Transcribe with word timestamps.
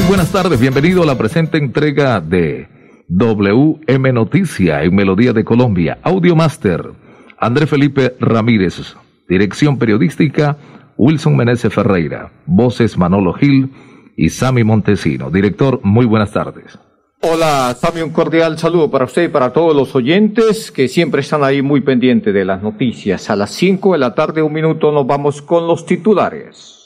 Muy 0.00 0.08
buenas 0.08 0.32
tardes, 0.32 0.58
bienvenido 0.58 1.02
a 1.02 1.06
la 1.06 1.18
presente 1.18 1.58
entrega 1.58 2.22
de 2.22 2.68
WM 3.08 4.12
Noticia 4.14 4.82
en 4.82 4.94
Melodía 4.94 5.34
de 5.34 5.44
Colombia, 5.44 5.98
Audio 6.02 6.34
Master, 6.34 6.92
André 7.38 7.66
Felipe 7.66 8.16
Ramírez, 8.18 8.96
Dirección 9.28 9.78
Periodística, 9.78 10.56
Wilson 10.96 11.36
Meneses 11.36 11.74
Ferreira, 11.74 12.32
Voces 12.46 12.96
Manolo 12.96 13.34
Gil 13.34 13.70
y 14.16 14.30
Sami 14.30 14.64
Montesino. 14.64 15.30
Director, 15.30 15.80
muy 15.82 16.06
buenas 16.06 16.32
tardes. 16.32 16.78
Hola, 17.20 17.76
Sami, 17.78 18.00
un 18.00 18.10
cordial 18.10 18.58
saludo 18.58 18.90
para 18.90 19.04
usted 19.04 19.24
y 19.24 19.28
para 19.28 19.52
todos 19.52 19.76
los 19.76 19.94
oyentes 19.94 20.72
que 20.72 20.88
siempre 20.88 21.20
están 21.20 21.44
ahí 21.44 21.60
muy 21.60 21.82
pendientes 21.82 22.32
de 22.32 22.46
las 22.46 22.62
noticias. 22.62 23.28
A 23.28 23.36
las 23.36 23.50
5 23.50 23.92
de 23.92 23.98
la 23.98 24.14
tarde, 24.14 24.40
un 24.40 24.54
minuto, 24.54 24.92
nos 24.92 25.06
vamos 25.06 25.42
con 25.42 25.66
los 25.66 25.84
titulares. 25.84 26.79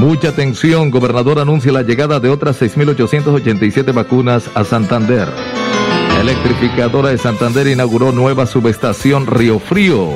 Mucha 0.00 0.30
atención, 0.30 0.90
gobernador 0.90 1.40
anuncia 1.40 1.70
la 1.72 1.82
llegada 1.82 2.20
de 2.20 2.30
otras 2.30 2.62
6.887 2.62 3.92
vacunas 3.92 4.48
a 4.54 4.64
Santander. 4.64 5.28
La 5.28 6.20
electrificadora 6.22 7.10
de 7.10 7.18
Santander 7.18 7.66
inauguró 7.66 8.10
nueva 8.10 8.46
subestación 8.46 9.26
Río 9.26 9.58
Frío. 9.58 10.08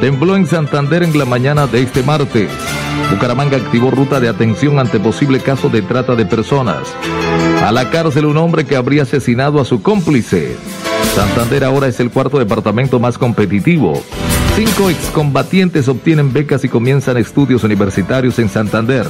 Tembló 0.00 0.34
en 0.34 0.48
Santander 0.48 1.04
en 1.04 1.16
la 1.16 1.26
mañana 1.26 1.68
de 1.68 1.80
este 1.80 2.02
martes. 2.02 2.50
Bucaramanga 3.12 3.56
activó 3.56 3.92
ruta 3.92 4.18
de 4.18 4.28
atención 4.28 4.80
ante 4.80 4.98
posible 4.98 5.38
caso 5.38 5.68
de 5.68 5.82
trata 5.82 6.16
de 6.16 6.26
personas. 6.26 6.92
A 7.64 7.70
la 7.70 7.88
cárcel 7.88 8.26
un 8.26 8.36
hombre 8.36 8.64
que 8.64 8.74
habría 8.74 9.04
asesinado 9.04 9.60
a 9.60 9.64
su 9.64 9.80
cómplice. 9.80 10.56
Santander 11.20 11.64
ahora 11.64 11.86
es 11.86 12.00
el 12.00 12.10
cuarto 12.10 12.38
departamento 12.38 12.98
más 12.98 13.18
competitivo. 13.18 14.02
Cinco 14.56 14.88
excombatientes 14.88 15.86
obtienen 15.86 16.32
becas 16.32 16.64
y 16.64 16.70
comienzan 16.70 17.18
estudios 17.18 17.62
universitarios 17.62 18.38
en 18.38 18.48
Santander. 18.48 19.06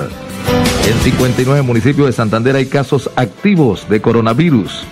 En 0.89 0.99
59 1.05 1.63
municipios 1.63 2.09
de 2.09 2.13
Santander 2.13 2.57
hay 2.57 2.67
casos 2.67 3.13
activos 3.15 3.89
de 3.89 4.01
coronavirus. 4.01 4.83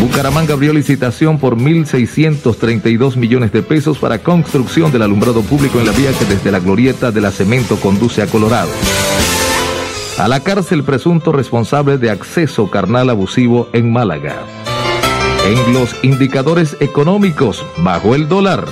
Bucaramanga 0.00 0.54
abrió 0.54 0.72
licitación 0.72 1.38
por 1.38 1.54
1.632 1.54 3.16
millones 3.16 3.52
de 3.52 3.62
pesos 3.62 3.98
para 3.98 4.20
construcción 4.20 4.90
del 4.90 5.02
alumbrado 5.02 5.42
público 5.42 5.78
en 5.78 5.84
la 5.84 5.92
vía 5.92 6.12
que 6.18 6.24
desde 6.24 6.50
la 6.50 6.60
glorieta 6.60 7.10
de 7.10 7.20
la 7.20 7.30
Cemento 7.30 7.76
conduce 7.76 8.22
a 8.22 8.26
Colorado. 8.26 8.70
A 10.16 10.26
la 10.28 10.40
cárcel 10.40 10.82
presunto 10.82 11.30
responsable 11.30 11.98
de 11.98 12.08
acceso 12.08 12.70
carnal 12.70 13.10
abusivo 13.10 13.68
en 13.74 13.92
Málaga. 13.92 14.57
En 15.46 15.72
los 15.72 15.94
indicadores 16.02 16.76
económicos, 16.80 17.64
bajo 17.78 18.14
el 18.14 18.28
dólar. 18.28 18.66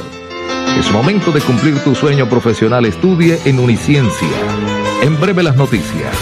Es 0.78 0.91
momento 0.91 1.33
de 1.33 1.41
cumplir 1.41 1.78
tu 1.83 1.95
sueño 1.95 2.28
profesional. 2.28 2.84
Estudie 2.84 3.41
en 3.45 3.58
Uniciencia. 3.58 4.28
En 5.03 5.19
breve 5.19 5.42
las 5.42 5.56
noticias. 5.56 6.14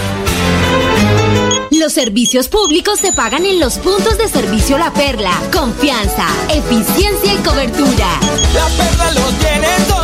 Los 1.72 1.92
servicios 1.92 2.48
públicos 2.48 3.00
se 3.00 3.12
pagan 3.12 3.44
en 3.46 3.58
los 3.58 3.78
puntos 3.78 4.16
de 4.16 4.28
servicio 4.28 4.78
La 4.78 4.92
Perla. 4.92 5.32
Confianza, 5.52 6.26
eficiencia 6.48 7.34
y 7.34 7.36
cobertura. 7.38 8.08
La 8.54 8.66
Perla 8.76 9.10
lo 9.12 9.26
tiene 9.38 9.68
todo 9.88 10.03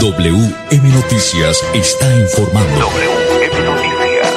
WM 0.00 0.92
Noticias 0.94 1.60
está 1.74 2.06
informando. 2.20 2.86
WM 2.86 3.64
Noticias. 3.64 4.32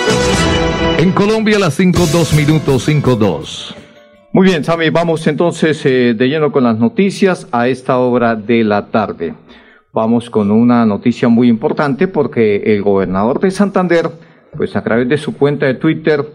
En 0.97 1.11
Colombia 1.11 1.59
las 1.59 1.75
5, 1.75 2.07
2 2.11 2.33
minutos 2.33 2.85
5, 2.85 3.15
2. 3.15 3.75
Muy 4.33 4.47
bien, 4.47 4.63
Sami, 4.63 4.89
vamos 4.89 5.27
entonces 5.27 5.85
eh, 5.85 6.15
de 6.17 6.27
lleno 6.27 6.51
con 6.51 6.63
las 6.63 6.79
noticias 6.79 7.47
a 7.51 7.67
esta 7.67 7.99
hora 7.99 8.35
de 8.35 8.63
la 8.63 8.87
tarde. 8.87 9.35
Vamos 9.93 10.31
con 10.31 10.49
una 10.49 10.83
noticia 10.87 11.27
muy 11.27 11.47
importante 11.47 12.07
porque 12.07 12.63
el 12.65 12.81
gobernador 12.81 13.39
de 13.39 13.51
Santander, 13.51 14.09
pues 14.57 14.75
a 14.75 14.83
través 14.83 15.07
de 15.09 15.19
su 15.19 15.37
cuenta 15.37 15.67
de 15.67 15.75
Twitter, 15.75 16.25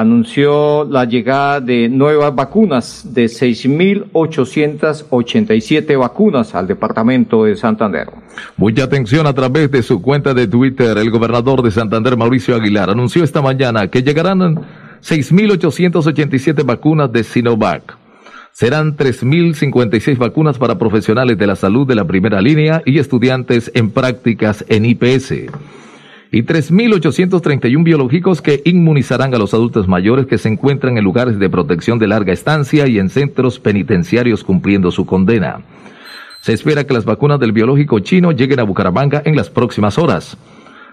anunció 0.00 0.84
la 0.84 1.04
llegada 1.04 1.60
de 1.60 1.88
nuevas 1.88 2.34
vacunas, 2.34 3.14
de 3.14 3.26
6.887 3.26 5.98
vacunas 5.98 6.54
al 6.54 6.66
departamento 6.66 7.44
de 7.44 7.56
Santander. 7.56 8.08
Mucha 8.56 8.84
atención 8.84 9.26
a 9.26 9.32
través 9.32 9.70
de 9.70 9.82
su 9.82 10.00
cuenta 10.00 10.32
de 10.34 10.46
Twitter. 10.46 10.96
El 10.98 11.10
gobernador 11.10 11.62
de 11.62 11.70
Santander, 11.70 12.16
Mauricio 12.16 12.56
Aguilar, 12.56 12.90
anunció 12.90 13.24
esta 13.24 13.42
mañana 13.42 13.88
que 13.88 14.02
llegarán 14.02 14.38
6.887 15.02 16.64
vacunas 16.64 17.12
de 17.12 17.24
Sinovac. 17.24 17.96
Serán 18.52 18.96
3.056 18.96 20.18
vacunas 20.18 20.58
para 20.58 20.78
profesionales 20.78 21.38
de 21.38 21.46
la 21.46 21.54
salud 21.54 21.86
de 21.86 21.94
la 21.94 22.04
primera 22.04 22.40
línea 22.40 22.82
y 22.84 22.98
estudiantes 22.98 23.70
en 23.74 23.90
prácticas 23.90 24.64
en 24.68 24.84
IPS. 24.84 25.32
Y 26.30 26.42
3.831 26.42 27.82
biológicos 27.82 28.42
que 28.42 28.60
inmunizarán 28.66 29.34
a 29.34 29.38
los 29.38 29.54
adultos 29.54 29.88
mayores 29.88 30.26
que 30.26 30.36
se 30.36 30.50
encuentran 30.50 30.98
en 30.98 31.04
lugares 31.04 31.38
de 31.38 31.48
protección 31.48 31.98
de 31.98 32.06
larga 32.06 32.34
estancia 32.34 32.86
y 32.86 32.98
en 32.98 33.08
centros 33.08 33.58
penitenciarios 33.58 34.44
cumpliendo 34.44 34.90
su 34.90 35.06
condena. 35.06 35.62
Se 36.40 36.52
espera 36.52 36.84
que 36.84 36.92
las 36.92 37.06
vacunas 37.06 37.40
del 37.40 37.52
biológico 37.52 38.00
chino 38.00 38.32
lleguen 38.32 38.60
a 38.60 38.64
Bucaramanga 38.64 39.22
en 39.24 39.36
las 39.36 39.48
próximas 39.48 39.96
horas. 39.96 40.36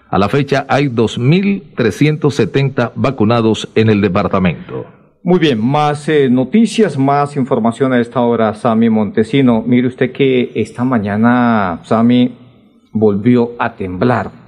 A 0.09 0.17
la 0.17 0.29
fecha 0.29 0.65
hay 0.69 0.87
2.370 0.87 2.93
vacunados 2.95 3.67
en 3.75 3.89
el 3.89 3.99
departamento. 3.99 4.85
Muy 5.21 5.39
bien, 5.39 5.59
más 5.59 6.07
eh, 6.07 6.29
noticias, 6.29 6.97
más 6.97 7.35
información 7.35 7.91
a 7.91 7.99
esta 7.99 8.21
hora, 8.21 8.53
Sami 8.53 8.89
Montesino. 8.89 9.61
Mire 9.65 9.87
usted 9.87 10.13
que 10.13 10.53
esta 10.55 10.85
mañana, 10.85 11.81
Sami, 11.83 12.31
volvió 12.93 13.51
a 13.59 13.73
temblar 13.73 14.44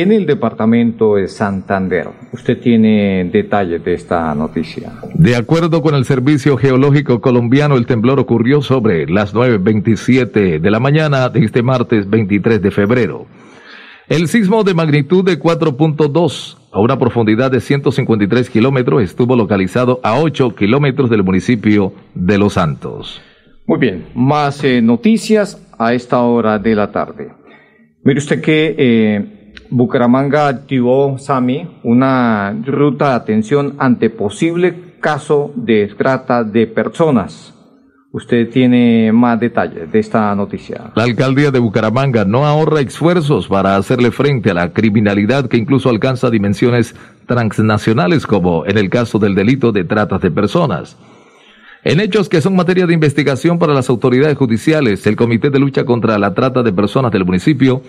en 0.00 0.10
el 0.10 0.24
departamento 0.24 1.16
de 1.16 1.28
Santander. 1.28 2.08
Usted 2.32 2.58
tiene 2.58 3.28
detalles 3.30 3.84
de 3.84 3.92
esta 3.92 4.34
noticia. 4.34 4.90
De 5.12 5.36
acuerdo 5.36 5.82
con 5.82 5.94
el 5.94 6.06
Servicio 6.06 6.56
Geológico 6.56 7.20
Colombiano, 7.20 7.76
el 7.76 7.84
temblor 7.84 8.18
ocurrió 8.18 8.62
sobre 8.62 9.06
las 9.06 9.34
9.27 9.34 10.60
de 10.60 10.70
la 10.70 10.80
mañana 10.80 11.28
de 11.28 11.44
este 11.44 11.62
martes 11.62 12.08
23 12.08 12.62
de 12.62 12.70
febrero. 12.70 13.26
El 14.08 14.28
sismo 14.28 14.64
de 14.64 14.72
magnitud 14.72 15.26
de 15.26 15.38
4.2 15.38 16.56
a 16.72 16.80
una 16.80 16.98
profundidad 16.98 17.50
de 17.50 17.60
153 17.60 18.48
kilómetros 18.48 19.02
estuvo 19.02 19.36
localizado 19.36 20.00
a 20.02 20.18
8 20.18 20.54
kilómetros 20.54 21.10
del 21.10 21.22
municipio 21.22 21.92
de 22.14 22.38
Los 22.38 22.54
Santos. 22.54 23.20
Muy 23.66 23.78
bien, 23.78 24.06
más 24.14 24.64
eh, 24.64 24.80
noticias 24.80 25.62
a 25.78 25.92
esta 25.92 26.22
hora 26.22 26.58
de 26.58 26.74
la 26.74 26.90
tarde. 26.90 27.28
Mire 28.04 28.18
usted 28.18 28.40
que 28.40 28.74
eh, 28.78 29.41
Bucaramanga 29.72 30.48
activó, 30.48 31.16
Sami, 31.18 31.66
una 31.82 32.54
ruta 32.66 33.08
de 33.08 33.14
atención 33.14 33.74
ante 33.78 34.10
posible 34.10 34.98
caso 35.00 35.50
de 35.56 35.90
trata 35.96 36.44
de 36.44 36.66
personas. 36.66 37.54
Usted 38.12 38.50
tiene 38.50 39.10
más 39.12 39.40
detalles 39.40 39.90
de 39.90 39.98
esta 39.98 40.34
noticia. 40.34 40.92
La 40.94 41.04
alcaldía 41.04 41.50
de 41.50 41.58
Bucaramanga 41.58 42.26
no 42.26 42.44
ahorra 42.44 42.80
esfuerzos 42.80 43.48
para 43.48 43.76
hacerle 43.76 44.10
frente 44.10 44.50
a 44.50 44.54
la 44.54 44.74
criminalidad 44.74 45.46
que 45.46 45.56
incluso 45.56 45.88
alcanza 45.88 46.28
dimensiones 46.28 46.94
transnacionales 47.26 48.26
como 48.26 48.66
en 48.66 48.76
el 48.76 48.90
caso 48.90 49.18
del 49.18 49.34
delito 49.34 49.72
de 49.72 49.84
tratas 49.84 50.20
de 50.20 50.30
personas. 50.30 50.98
En 51.82 51.98
hechos 51.98 52.28
que 52.28 52.42
son 52.42 52.54
materia 52.54 52.86
de 52.86 52.92
investigación 52.92 53.58
para 53.58 53.72
las 53.72 53.88
autoridades 53.88 54.36
judiciales, 54.36 55.06
el 55.06 55.16
Comité 55.16 55.48
de 55.48 55.58
Lucha 55.58 55.86
contra 55.86 56.18
la 56.18 56.34
Trata 56.34 56.62
de 56.62 56.74
Personas 56.74 57.10
del 57.10 57.24
municipio 57.24 57.80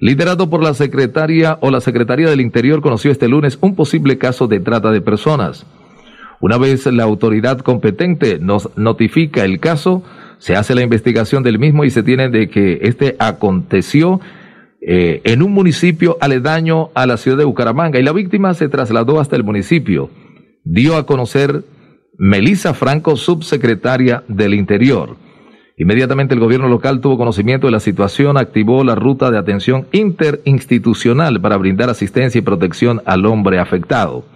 liderado 0.00 0.50
por 0.50 0.62
la 0.62 0.74
secretaria 0.74 1.58
o 1.60 1.70
la 1.70 1.80
Secretaría 1.80 2.28
del 2.28 2.40
Interior, 2.40 2.80
conoció 2.80 3.10
este 3.10 3.28
lunes 3.28 3.58
un 3.60 3.76
posible 3.76 4.18
caso 4.18 4.48
de 4.48 4.60
trata 4.60 4.90
de 4.90 5.00
personas. 5.00 5.66
Una 6.40 6.56
vez 6.56 6.86
la 6.86 7.04
autoridad 7.04 7.58
competente 7.58 8.38
nos 8.38 8.70
notifica 8.76 9.44
el 9.44 9.60
caso, 9.60 10.02
se 10.38 10.56
hace 10.56 10.74
la 10.74 10.82
investigación 10.82 11.42
del 11.42 11.58
mismo 11.58 11.84
y 11.84 11.90
se 11.90 12.02
tiene 12.02 12.30
de 12.30 12.48
que 12.48 12.80
este 12.82 13.14
aconteció 13.18 14.20
eh, 14.80 15.20
en 15.24 15.42
un 15.42 15.52
municipio 15.52 16.16
aledaño 16.22 16.88
a 16.94 17.04
la 17.04 17.18
ciudad 17.18 17.36
de 17.36 17.44
Bucaramanga 17.44 17.98
y 17.98 18.02
la 18.02 18.12
víctima 18.12 18.54
se 18.54 18.70
trasladó 18.70 19.20
hasta 19.20 19.36
el 19.36 19.44
municipio. 19.44 20.08
Dio 20.64 20.96
a 20.96 21.04
conocer 21.04 21.62
Melisa 22.16 22.72
Franco, 22.72 23.16
subsecretaria 23.16 24.24
del 24.28 24.54
Interior. 24.54 25.16
Inmediatamente 25.80 26.34
el 26.34 26.40
gobierno 26.40 26.68
local 26.68 27.00
tuvo 27.00 27.16
conocimiento 27.16 27.66
de 27.66 27.70
la 27.70 27.80
situación, 27.80 28.36
activó 28.36 28.84
la 28.84 28.96
ruta 28.96 29.30
de 29.30 29.38
atención 29.38 29.86
interinstitucional 29.92 31.40
para 31.40 31.56
brindar 31.56 31.88
asistencia 31.88 32.38
y 32.38 32.42
protección 32.42 33.00
al 33.06 33.24
hombre 33.24 33.58
afectado. 33.58 34.26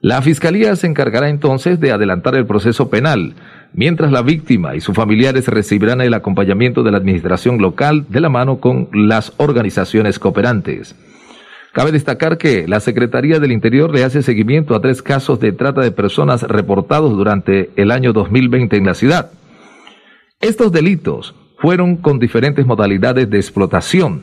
La 0.00 0.22
Fiscalía 0.22 0.74
se 0.74 0.86
encargará 0.86 1.28
entonces 1.28 1.80
de 1.80 1.92
adelantar 1.92 2.34
el 2.34 2.46
proceso 2.46 2.88
penal, 2.88 3.34
mientras 3.74 4.10
la 4.10 4.22
víctima 4.22 4.74
y 4.74 4.80
sus 4.80 4.96
familiares 4.96 5.48
recibirán 5.48 6.00
el 6.00 6.14
acompañamiento 6.14 6.82
de 6.82 6.92
la 6.92 6.96
administración 6.96 7.58
local 7.58 8.06
de 8.08 8.22
la 8.22 8.30
mano 8.30 8.56
con 8.56 8.88
las 8.94 9.34
organizaciones 9.36 10.18
cooperantes. 10.18 10.96
Cabe 11.74 11.92
destacar 11.92 12.38
que 12.38 12.66
la 12.66 12.80
Secretaría 12.80 13.38
del 13.38 13.52
Interior 13.52 13.92
le 13.94 14.02
hace 14.02 14.22
seguimiento 14.22 14.74
a 14.74 14.80
tres 14.80 15.02
casos 15.02 15.40
de 15.40 15.52
trata 15.52 15.82
de 15.82 15.92
personas 15.92 16.42
reportados 16.42 17.14
durante 17.14 17.68
el 17.76 17.90
año 17.90 18.14
2020 18.14 18.78
en 18.78 18.86
la 18.86 18.94
ciudad. 18.94 19.30
Estos 20.40 20.70
delitos 20.70 21.34
fueron 21.58 21.96
con 21.96 22.20
diferentes 22.20 22.64
modalidades 22.64 23.28
de 23.28 23.38
explotación, 23.38 24.22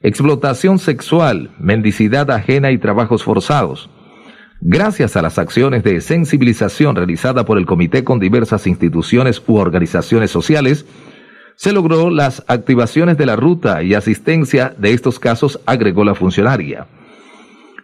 explotación 0.00 0.78
sexual, 0.78 1.50
mendicidad 1.58 2.30
ajena 2.30 2.70
y 2.70 2.78
trabajos 2.78 3.24
forzados. 3.24 3.90
Gracias 4.60 5.16
a 5.16 5.22
las 5.22 5.40
acciones 5.40 5.82
de 5.82 6.00
sensibilización 6.02 6.94
realizada 6.94 7.44
por 7.44 7.58
el 7.58 7.66
comité 7.66 8.04
con 8.04 8.20
diversas 8.20 8.68
instituciones 8.68 9.42
u 9.44 9.56
organizaciones 9.56 10.30
sociales, 10.30 10.86
se 11.56 11.72
logró 11.72 12.10
las 12.10 12.44
activaciones 12.46 13.18
de 13.18 13.26
la 13.26 13.34
ruta 13.34 13.82
y 13.82 13.94
asistencia 13.94 14.72
de 14.78 14.92
estos 14.92 15.18
casos, 15.18 15.58
agregó 15.66 16.04
la 16.04 16.14
funcionaria. 16.14 16.86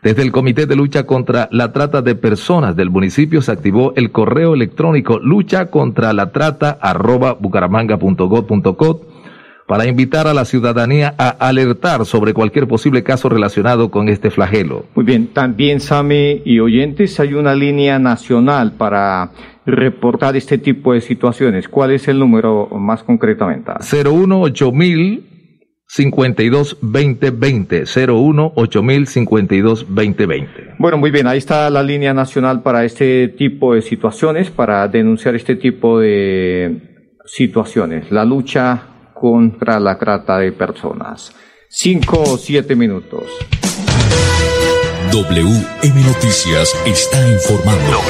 Desde 0.07 0.23
el 0.23 0.31
Comité 0.31 0.67
de 0.67 0.77
Lucha 0.77 1.03
contra 1.03 1.49
la 1.51 1.73
Trata 1.73 2.01
de 2.01 2.15
Personas 2.15 2.77
del 2.77 2.91
municipio 2.91 3.43
se 3.43 3.51
activó 3.51 3.93
el 3.97 4.13
correo 4.13 4.55
electrónico 4.55 5.19
lucha 5.19 5.67
contra 5.67 6.13
la 6.13 6.31
trata 6.31 6.79
arroba 6.81 7.37
para 9.67 9.89
invitar 9.89 10.29
a 10.29 10.33
la 10.33 10.45
ciudadanía 10.45 11.13
a 11.19 11.31
alertar 11.31 12.07
sobre 12.07 12.35
cualquier 12.35 12.69
posible 12.69 13.03
caso 13.03 13.29
relacionado 13.29 13.91
con 13.91 14.09
este 14.09 14.31
flagelo. 14.31 14.85
Muy 14.95 15.05
bien, 15.05 15.27
también 15.27 15.81
Sami 15.81 16.41
y 16.45 16.61
oyentes, 16.61 17.19
hay 17.19 17.35
una 17.35 17.57
línea 17.57 17.99
nacional 17.99 18.75
para 18.75 19.33
reportar 19.67 20.37
este 20.37 20.59
tipo 20.59 20.93
de 20.93 21.01
situaciones. 21.01 21.69
¿Cuál 21.69 21.91
es 21.91 22.07
el 22.07 22.21
número 22.21 22.69
más 22.79 23.03
concretamente? 23.03 23.73
018 23.81 24.71
52 25.89 26.79
2020 26.81 27.85
01 28.09 28.53
52 29.07 29.87
2020. 29.89 30.75
Bueno, 30.79 30.99
muy 30.99 31.11
bien, 31.11 31.27
ahí 31.27 31.39
está 31.39 31.71
la 31.71 31.83
línea 31.83 32.13
nacional 32.13 32.63
para 32.63 32.85
este 32.85 33.29
tipo 33.29 33.75
de 33.75 33.83
situaciones, 33.83 34.51
para 34.51 34.87
denunciar 34.89 35.35
este 35.35 35.57
tipo 35.57 36.01
de 36.01 37.17
situaciones. 37.25 38.11
La 38.11 38.25
lucha 38.25 39.11
contra 39.15 39.81
la 39.81 39.99
trata 39.99 40.39
de 40.39 40.53
personas. 40.53 41.35
Cinco 41.69 42.23
o 42.23 42.37
siete 42.37 42.75
minutos. 42.75 43.25
WM 45.13 46.03
Noticias 46.05 46.75
está 46.85 47.27
informando. 47.27 48.01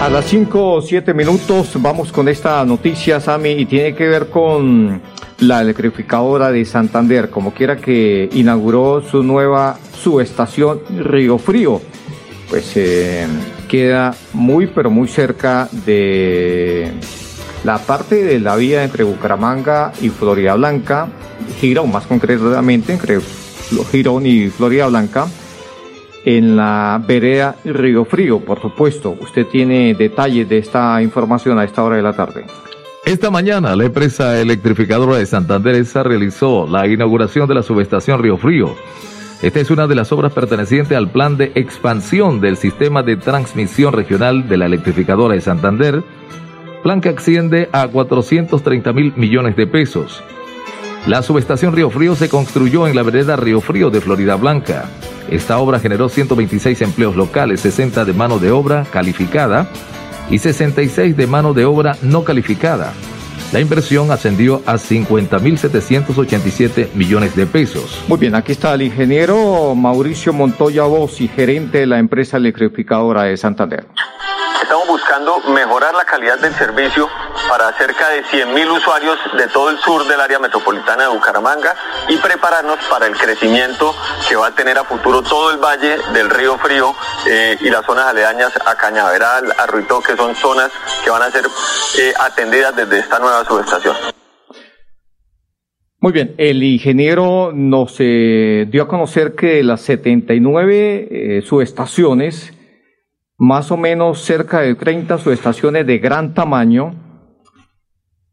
A 0.00 0.10
las 0.10 0.26
5 0.26 0.72
o 0.74 0.82
7 0.82 1.14
minutos 1.14 1.70
vamos 1.80 2.12
con 2.12 2.28
esta 2.28 2.62
noticia, 2.66 3.20
Sami, 3.20 3.52
y 3.52 3.64
tiene 3.64 3.94
que 3.94 4.06
ver 4.06 4.28
con 4.28 5.00
la 5.40 5.60
electrificadora 5.60 6.50
de 6.50 6.64
Santander, 6.64 7.30
como 7.30 7.52
quiera 7.52 7.76
que 7.76 8.28
inauguró 8.32 9.02
su 9.02 9.22
nueva 9.22 9.78
subestación 10.00 10.80
Río 10.98 11.38
Frío. 11.38 11.80
Pues 12.48 12.76
eh, 12.76 13.26
queda 13.68 14.14
muy, 14.32 14.66
pero 14.66 14.90
muy 14.90 15.08
cerca 15.08 15.68
de 15.86 16.92
la 17.64 17.78
parte 17.78 18.22
de 18.22 18.38
la 18.38 18.56
vía 18.56 18.84
entre 18.84 19.04
Bucaramanga 19.04 19.92
y 20.00 20.10
Florida 20.10 20.54
Blanca, 20.54 21.08
Girón 21.60 21.90
más 21.90 22.06
concretamente, 22.06 22.92
entre 22.92 23.18
Girón 23.90 24.26
y 24.26 24.48
Florida 24.48 24.86
Blanca 24.86 25.26
en 26.24 26.56
la 26.56 27.02
vereda 27.06 27.56
Río 27.64 28.04
Frío, 28.04 28.40
por 28.40 28.60
supuesto. 28.60 29.16
Usted 29.20 29.46
tiene 29.46 29.94
detalles 29.94 30.48
de 30.48 30.58
esta 30.58 31.00
información 31.02 31.58
a 31.58 31.64
esta 31.64 31.82
hora 31.82 31.96
de 31.96 32.02
la 32.02 32.14
tarde. 32.14 32.46
Esta 33.06 33.30
mañana 33.30 33.76
la 33.76 33.84
empresa 33.84 34.40
electrificadora 34.40 35.18
de 35.18 35.26
Santander 35.26 35.74
ESA 35.74 36.02
realizó 36.02 36.66
la 36.66 36.86
inauguración 36.86 37.46
de 37.46 37.54
la 37.54 37.62
subestación 37.62 38.22
Río 38.22 38.38
Frío. 38.38 38.74
Esta 39.42 39.60
es 39.60 39.70
una 39.70 39.86
de 39.86 39.94
las 39.94 40.10
obras 40.10 40.32
pertenecientes 40.32 40.96
al 40.96 41.10
plan 41.10 41.36
de 41.36 41.52
expansión 41.54 42.40
del 42.40 42.56
sistema 42.56 43.02
de 43.02 43.16
transmisión 43.16 43.92
regional 43.92 44.48
de 44.48 44.56
la 44.56 44.64
electrificadora 44.64 45.34
de 45.34 45.42
Santander, 45.42 46.02
plan 46.82 47.02
que 47.02 47.10
asciende 47.10 47.68
a 47.72 47.88
430 47.88 48.92
mil 48.94 49.12
millones 49.16 49.54
de 49.54 49.66
pesos. 49.66 50.24
La 51.06 51.20
subestación 51.20 51.74
Río 51.74 51.90
Frío 51.90 52.14
se 52.14 52.30
construyó 52.30 52.88
en 52.88 52.96
la 52.96 53.02
vereda 53.02 53.36
Río 53.36 53.60
Frío 53.60 53.90
de 53.90 54.00
Florida 54.00 54.36
Blanca. 54.36 54.88
Esta 55.30 55.58
obra 55.58 55.78
generó 55.78 56.08
126 56.08 56.80
empleos 56.80 57.16
locales, 57.16 57.60
60 57.60 58.06
de 58.06 58.14
mano 58.14 58.38
de 58.38 58.50
obra 58.50 58.86
calificada 58.90 59.68
y 60.30 60.38
66 60.38 61.16
de 61.16 61.26
mano 61.26 61.54
de 61.54 61.64
obra 61.64 61.96
no 62.02 62.22
calificada. 62.24 62.92
La 63.52 63.60
inversión 63.60 64.10
ascendió 64.10 64.62
a 64.66 64.74
50.787 64.74 66.92
millones 66.94 67.36
de 67.36 67.46
pesos. 67.46 68.02
Muy 68.08 68.18
bien, 68.18 68.34
aquí 68.34 68.50
está 68.52 68.74
el 68.74 68.82
ingeniero 68.82 69.74
Mauricio 69.76 70.32
Montoya 70.32 70.82
y 71.20 71.28
gerente 71.28 71.78
de 71.78 71.86
la 71.86 72.00
empresa 72.00 72.36
electrificadora 72.36 73.22
de 73.24 73.36
Santander. 73.36 73.86
Mejorar 75.14 75.94
la 75.94 76.04
calidad 76.04 76.40
del 76.40 76.52
servicio 76.54 77.08
para 77.48 77.72
cerca 77.74 78.08
de 78.08 78.24
100.000 78.24 78.76
usuarios 78.76 79.16
de 79.36 79.46
todo 79.46 79.70
el 79.70 79.78
sur 79.78 80.04
del 80.08 80.20
área 80.20 80.40
metropolitana 80.40 81.04
de 81.04 81.08
Bucaramanga 81.10 81.72
y 82.08 82.16
prepararnos 82.16 82.80
para 82.90 83.06
el 83.06 83.16
crecimiento 83.16 83.94
que 84.28 84.34
va 84.34 84.48
a 84.48 84.54
tener 84.56 84.76
a 84.76 84.82
futuro 84.82 85.22
todo 85.22 85.52
el 85.52 85.58
valle 85.58 85.98
del 86.12 86.28
río 86.30 86.58
Frío 86.58 86.96
eh, 87.28 87.56
y 87.60 87.70
las 87.70 87.86
zonas 87.86 88.06
aledañas 88.06 88.58
a 88.66 88.74
Cañaveral, 88.76 89.52
a 89.56 89.66
Ruito, 89.66 90.00
que 90.00 90.16
son 90.16 90.34
zonas 90.34 90.72
que 91.04 91.10
van 91.10 91.22
a 91.22 91.30
ser 91.30 91.44
eh, 91.44 92.12
atendidas 92.18 92.74
desde 92.74 92.98
esta 92.98 93.20
nueva 93.20 93.44
subestación. 93.44 93.94
Muy 96.00 96.12
bien, 96.12 96.34
el 96.38 96.60
ingeniero 96.64 97.52
nos 97.54 97.94
eh, 98.00 98.66
dio 98.68 98.82
a 98.82 98.88
conocer 98.88 99.36
que 99.36 99.62
las 99.62 99.80
79 99.82 101.42
subestaciones 101.46 102.52
más 103.38 103.70
o 103.70 103.76
menos 103.76 104.20
cerca 104.22 104.60
de 104.60 104.74
30 104.74 105.18
subestaciones 105.18 105.86
de 105.86 105.98
gran 105.98 106.34
tamaño 106.34 106.92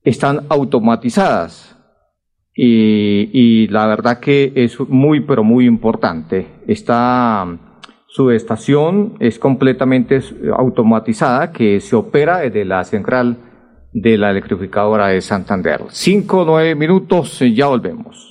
están 0.04 0.46
automatizadas. 0.50 1.78
Y, 2.54 3.68
la 3.70 3.88
verdad 3.88 4.20
que 4.20 4.52
es 4.56 4.80
muy, 4.80 5.22
pero 5.22 5.44
muy 5.44 5.66
importante. 5.66 6.48
Esta 6.68 7.48
subestación 8.08 9.16
es 9.20 9.40
completamente 9.40 10.22
automatizada 10.56 11.52
que 11.52 11.80
se 11.80 11.96
opera 11.96 12.40
desde 12.40 12.66
la 12.66 12.84
central 12.84 13.38
de 13.94 14.18
la 14.18 14.32
electrificadora 14.32 15.08
de 15.08 15.22
Santander. 15.22 15.82
Cinco 15.90 16.44
nueve 16.46 16.76
minutos, 16.76 17.40
ya 17.40 17.68
volvemos. 17.68 18.31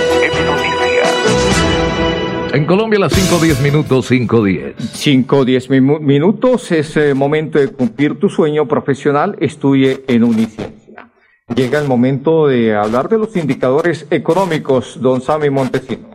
En 2.53 2.65
Colombia 2.65 2.99
las 2.99 3.13
5.10 3.13 3.61
minutos, 3.61 4.11
5.10. 4.11 4.73
5 4.77 5.45
10 5.45 5.69
minutos 6.01 6.69
es 6.73 6.97
eh, 6.97 7.13
momento 7.13 7.57
de 7.57 7.69
cumplir 7.69 8.19
tu 8.19 8.27
sueño 8.27 8.67
profesional. 8.67 9.37
Estudie 9.39 10.03
en 10.07 10.25
Uniciencia. 10.25 11.09
Llega 11.55 11.79
el 11.79 11.87
momento 11.87 12.47
de 12.47 12.75
hablar 12.75 13.07
de 13.07 13.19
los 13.19 13.37
indicadores 13.37 14.05
económicos, 14.09 14.99
don 15.01 15.21
Sammy 15.21 15.49
Montesino. 15.49 16.09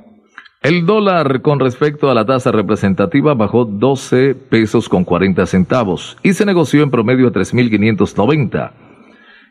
El 0.62 0.84
dólar 0.84 1.40
con 1.40 1.58
respecto 1.58 2.10
a 2.10 2.14
la 2.14 2.26
tasa 2.26 2.52
representativa 2.52 3.32
bajó 3.32 3.64
12 3.64 4.34
pesos 4.34 4.90
con 4.90 5.04
40 5.04 5.46
centavos 5.46 6.18
y 6.22 6.34
se 6.34 6.44
negoció 6.44 6.82
en 6.82 6.90
promedio 6.90 7.28
a 7.28 7.32
3.590. 7.32 8.72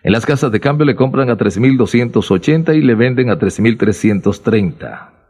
En 0.03 0.11
las 0.11 0.23
casas 0.23 0.51
de 0.51 0.59
cambio 0.59 0.85
le 0.85 0.95
compran 0.95 1.31
a 1.31 1.37
3.280 1.37 2.75
y 2.77 2.81
le 2.81 2.93
venden 2.93 3.31
a 3.31 3.39
3.330. 3.39 5.24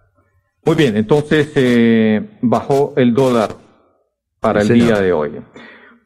Muy 0.65 0.75
bien, 0.75 0.97
entonces 0.97 1.51
eh, 1.53 2.27
bajó 2.41 2.93
el 2.97 3.13
dólar 3.13 3.55
para 4.39 4.61
el 4.61 4.67
señor. 4.67 4.87
día 4.87 4.99
de 4.99 5.13
hoy. 5.13 5.31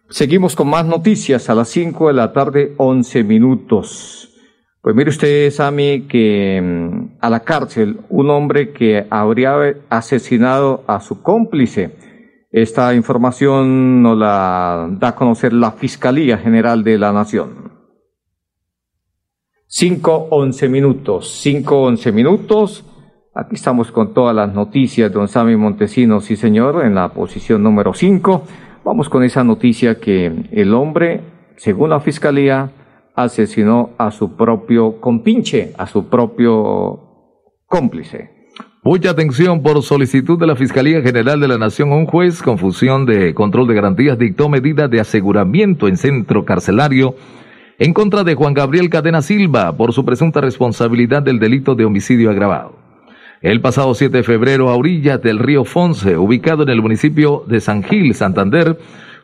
Seguimos 0.09 0.53
con 0.53 0.69
más 0.69 0.85
noticias 0.85 1.49
a 1.49 1.55
las 1.55 1.69
5 1.69 2.07
de 2.07 2.13
la 2.13 2.33
tarde, 2.33 2.73
11 2.75 3.23
minutos. 3.23 4.37
Pues 4.81 4.93
mire 4.95 5.11
usted, 5.11 5.49
Sami, 5.51 6.07
que 6.09 6.59
mm, 6.61 7.19
a 7.21 7.29
la 7.29 7.39
cárcel 7.41 8.01
un 8.09 8.29
hombre 8.31 8.73
que 8.73 9.07
habría 9.09 9.55
asesinado 9.89 10.83
a 10.87 10.99
su 10.99 11.21
cómplice. 11.21 11.95
Esta 12.51 12.93
información 12.93 14.01
nos 14.01 14.17
la 14.17 14.89
da 14.91 15.09
a 15.09 15.15
conocer 15.15 15.53
la 15.53 15.71
Fiscalía 15.71 16.37
General 16.37 16.83
de 16.83 16.97
la 16.97 17.13
Nación. 17.13 17.71
5, 19.67 20.27
11 20.31 20.67
minutos. 20.67 21.31
5, 21.43 21.81
11 21.81 22.11
minutos. 22.11 22.83
Aquí 23.35 23.55
estamos 23.55 23.91
con 23.91 24.13
todas 24.15 24.35
las 24.35 24.51
noticias, 24.53 25.11
don 25.13 25.27
Sammy 25.27 25.55
Montesinos, 25.55 26.25
sí 26.25 26.35
señor, 26.35 26.83
en 26.83 26.95
la 26.95 27.09
posición 27.09 27.61
número 27.61 27.93
5. 27.93 28.43
Vamos 28.83 29.07
con 29.07 29.23
esa 29.23 29.43
noticia 29.43 29.99
que 29.99 30.47
el 30.51 30.73
hombre, 30.73 31.21
según 31.55 31.91
la 31.91 31.99
fiscalía, 31.99 32.71
asesinó 33.15 33.91
a 33.99 34.09
su 34.09 34.35
propio 34.35 34.99
compinche, 34.99 35.73
a 35.77 35.85
su 35.85 36.09
propio 36.09 37.27
cómplice. 37.67 38.49
Mucha 38.81 39.11
atención 39.11 39.61
por 39.61 39.83
solicitud 39.83 40.39
de 40.39 40.47
la 40.47 40.55
Fiscalía 40.55 41.01
General 41.01 41.39
de 41.39 41.49
la 41.49 41.59
Nación. 41.59 41.91
Un 41.91 42.07
juez 42.07 42.41
con 42.41 42.57
función 42.57 43.05
de 43.05 43.35
control 43.35 43.67
de 43.67 43.75
garantías 43.75 44.17
dictó 44.17 44.49
medidas 44.49 44.89
de 44.89 45.01
aseguramiento 45.01 45.87
en 45.87 45.97
centro 45.97 46.45
carcelario 46.45 47.13
en 47.77 47.93
contra 47.93 48.23
de 48.23 48.33
Juan 48.35 48.55
Gabriel 48.55 48.89
Cadena 48.89 49.21
Silva 49.21 49.77
por 49.77 49.93
su 49.93 50.03
presunta 50.03 50.41
responsabilidad 50.41 51.21
del 51.21 51.39
delito 51.39 51.75
de 51.75 51.85
homicidio 51.85 52.31
agravado. 52.31 52.78
El 53.41 53.61
pasado 53.61 53.93
7 53.93 54.17
de 54.17 54.23
febrero, 54.23 54.67
a 54.67 54.75
orillas 54.75 55.21
del 55.21 55.39
río 55.39 55.63
Fonce, 55.63 56.17
ubicado 56.17 56.63
en 56.63 56.69
el 56.69 56.81
municipio 56.81 57.45
de 57.47 57.61
San 57.61 57.83
Gil, 57.83 58.13
Santander, 58.13 58.77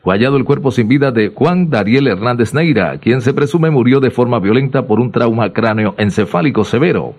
fue 0.04 0.14
hallado 0.16 0.38
el 0.38 0.46
cuerpo 0.46 0.72
sin 0.72 0.88
vida 0.88 1.12
de 1.12 1.34
Juan 1.36 1.70
Dariel 1.70 2.08
Hernández 2.08 2.54
Neira, 2.54 2.98
quien 3.00 3.20
se 3.20 3.34
presume 3.34 3.72
murió 3.72 4.00
de 4.00 4.12
forma 4.12 4.40
violenta 4.40 4.88
por 4.88 5.02
un 5.02 5.12
trauma 5.12 5.52
cráneo 5.52 5.96
encefálico 5.98 6.64
severo. 6.64 7.14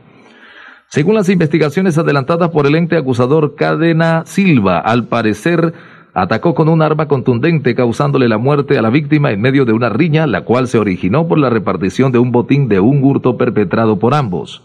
Según 0.86 1.16
las 1.16 1.28
investigaciones 1.28 1.98
adelantadas 1.98 2.48
por 2.48 2.66
el 2.66 2.74
ente 2.76 2.96
acusador 2.96 3.56
Cadena 3.56 4.22
Silva, 4.24 4.78
al 4.78 5.04
parecer 5.04 5.74
atacó 6.14 6.54
con 6.54 6.70
un 6.70 6.80
arma 6.80 7.08
contundente 7.08 7.74
causándole 7.74 8.26
la 8.26 8.38
muerte 8.38 8.78
a 8.78 8.82
la 8.82 8.88
víctima 8.88 9.32
en 9.32 9.42
medio 9.42 9.66
de 9.66 9.72
una 9.74 9.90
riña, 9.90 10.26
la 10.26 10.44
cual 10.44 10.66
se 10.66 10.78
originó 10.78 11.28
por 11.28 11.38
la 11.38 11.50
repartición 11.50 12.10
de 12.10 12.20
un 12.20 12.32
botín 12.32 12.68
de 12.68 12.80
un 12.80 13.04
hurto 13.04 13.36
perpetrado 13.36 13.98
por 13.98 14.14
ambos. 14.14 14.62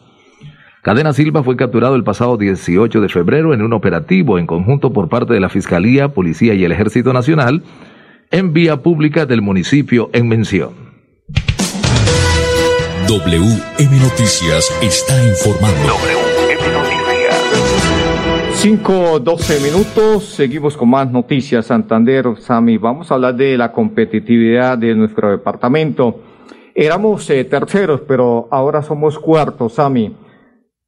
Cadena 0.82 1.14
Silva 1.14 1.44
fue 1.44 1.56
capturado 1.56 1.94
el 1.96 2.04
pasado 2.04 2.38
18 2.38 3.02
de 3.02 3.10
febrero 3.10 3.54
en 3.54 3.62
un 3.62 3.72
operativo 3.72 4.40
en 4.40 4.48
conjunto 4.48 4.92
por 4.92 5.10
parte 5.10 5.32
de 5.32 5.40
la 5.40 5.48
Fiscalía, 5.48 6.08
Policía 6.08 6.56
y 6.56 6.64
el 6.64 6.72
Ejército 6.72 7.14
Nacional 7.14 7.62
en 8.32 8.52
vía 8.52 8.78
pública 8.82 9.28
del 9.28 9.44
municipio 9.44 10.10
en 10.12 10.28
mención. 10.28 10.72
WM 13.08 14.00
Noticias 14.00 14.76
está 14.82 15.24
informando. 15.28 15.88
WM 15.88 16.74
Noticias. 16.74 17.02
5, 18.54 19.20
12 19.20 19.60
minutos, 19.60 20.26
seguimos 20.26 20.76
con 20.76 20.90
más 20.90 21.12
noticias. 21.12 21.68
Santander, 21.68 22.26
Sami, 22.40 22.80
vamos 22.80 23.12
a 23.12 23.16
hablar 23.16 23.36
de 23.36 23.56
la 23.56 23.72
competitividad 23.72 24.80
de 24.80 24.96
nuestro 24.96 25.30
departamento. 25.30 26.22
Éramos 26.74 27.30
eh, 27.30 27.44
terceros, 27.44 28.02
pero 28.08 28.48
ahora 28.50 28.82
somos 28.82 29.20
cuartos, 29.20 29.74
Sami. 29.74 30.16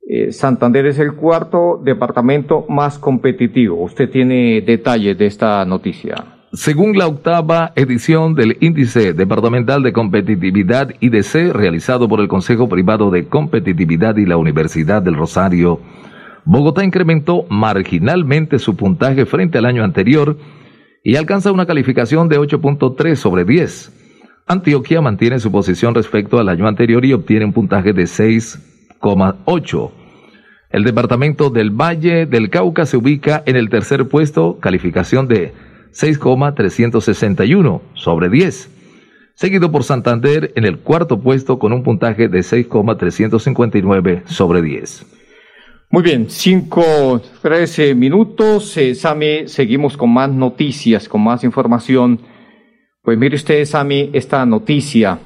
Eh, 0.05 0.31
Santander 0.31 0.85
es 0.85 0.99
el 0.99 1.13
cuarto 1.13 1.79
departamento 1.83 2.65
más 2.67 2.99
competitivo. 2.99 3.81
Usted 3.83 4.09
tiene 4.09 4.61
detalles 4.61 5.17
de 5.17 5.25
esta 5.25 5.63
noticia. 5.65 6.15
Según 6.51 6.97
la 6.97 7.07
octava 7.07 7.71
edición 7.75 8.35
del 8.35 8.57
Índice 8.59 9.13
Departamental 9.13 9.81
de 9.81 9.91
Competitividad 9.91 10.89
IDC 10.99 11.51
realizado 11.51 12.07
por 12.07 12.19
el 12.19 12.27
Consejo 12.27 12.69
Privado 12.69 13.09
de 13.09 13.27
Competitividad 13.27 14.17
y 14.17 14.25
la 14.25 14.37
Universidad 14.37 15.01
del 15.01 15.15
Rosario, 15.15 15.79
Bogotá 16.45 16.83
incrementó 16.83 17.45
marginalmente 17.49 18.59
su 18.59 18.75
puntaje 18.75 19.25
frente 19.25 19.57
al 19.57 19.65
año 19.65 19.83
anterior 19.83 20.37
y 21.03 21.15
alcanza 21.15 21.51
una 21.51 21.65
calificación 21.65 22.29
de 22.29 22.39
8.3 22.39 23.15
sobre 23.15 23.45
10. 23.45 24.43
Antioquia 24.45 25.01
mantiene 25.01 25.39
su 25.39 25.51
posición 25.51 25.95
respecto 25.95 26.37
al 26.37 26.49
año 26.49 26.67
anterior 26.67 27.03
y 27.05 27.13
obtiene 27.13 27.45
un 27.45 27.53
puntaje 27.53 27.93
de 27.93 28.05
6,8. 29.03 29.91
El 30.69 30.83
departamento 30.83 31.49
del 31.49 31.69
Valle 31.69 32.25
del 32.25 32.49
Cauca 32.49 32.85
se 32.85 32.97
ubica 32.97 33.43
en 33.45 33.57
el 33.57 33.69
tercer 33.69 34.07
puesto, 34.07 34.57
calificación 34.59 35.27
de 35.27 35.53
6,361 35.91 37.81
sobre 37.93 38.29
10, 38.29 38.69
seguido 39.35 39.71
por 39.71 39.83
Santander 39.83 40.51
en 40.55 40.65
el 40.65 40.79
cuarto 40.79 41.19
puesto 41.21 41.59
con 41.59 41.73
un 41.73 41.83
puntaje 41.83 42.27
de 42.27 42.41
6,359 42.41 44.23
sobre 44.25 44.61
10. 44.63 45.05
Muy 45.91 46.01
bien, 46.01 46.27
5, 46.27 47.21
13 47.43 47.93
minutos. 47.93 48.75
Eh, 48.77 48.95
Sami, 48.95 49.47
seguimos 49.47 49.95
con 49.95 50.11
más 50.11 50.31
noticias, 50.31 51.07
con 51.07 51.21
más 51.21 51.43
información. 51.43 52.19
Pues 53.03 53.15
mire 53.15 53.35
usted, 53.35 53.63
Sami, 53.65 54.09
esta 54.13 54.43
noticia. 54.43 55.19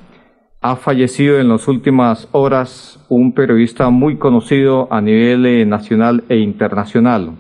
Ha 0.68 0.76
fallecido 0.76 1.40
en 1.40 1.48
las 1.48 1.70
últimas 1.70 2.28
horas 2.34 3.00
un 3.08 3.32
periodista 3.32 3.90
muy 3.90 4.18
conocido 4.18 4.90
a 4.92 5.00
nivel 5.00 5.46
eh, 5.46 5.66
nacional 5.66 6.26
e 6.28 6.40
internacional. 6.40 7.38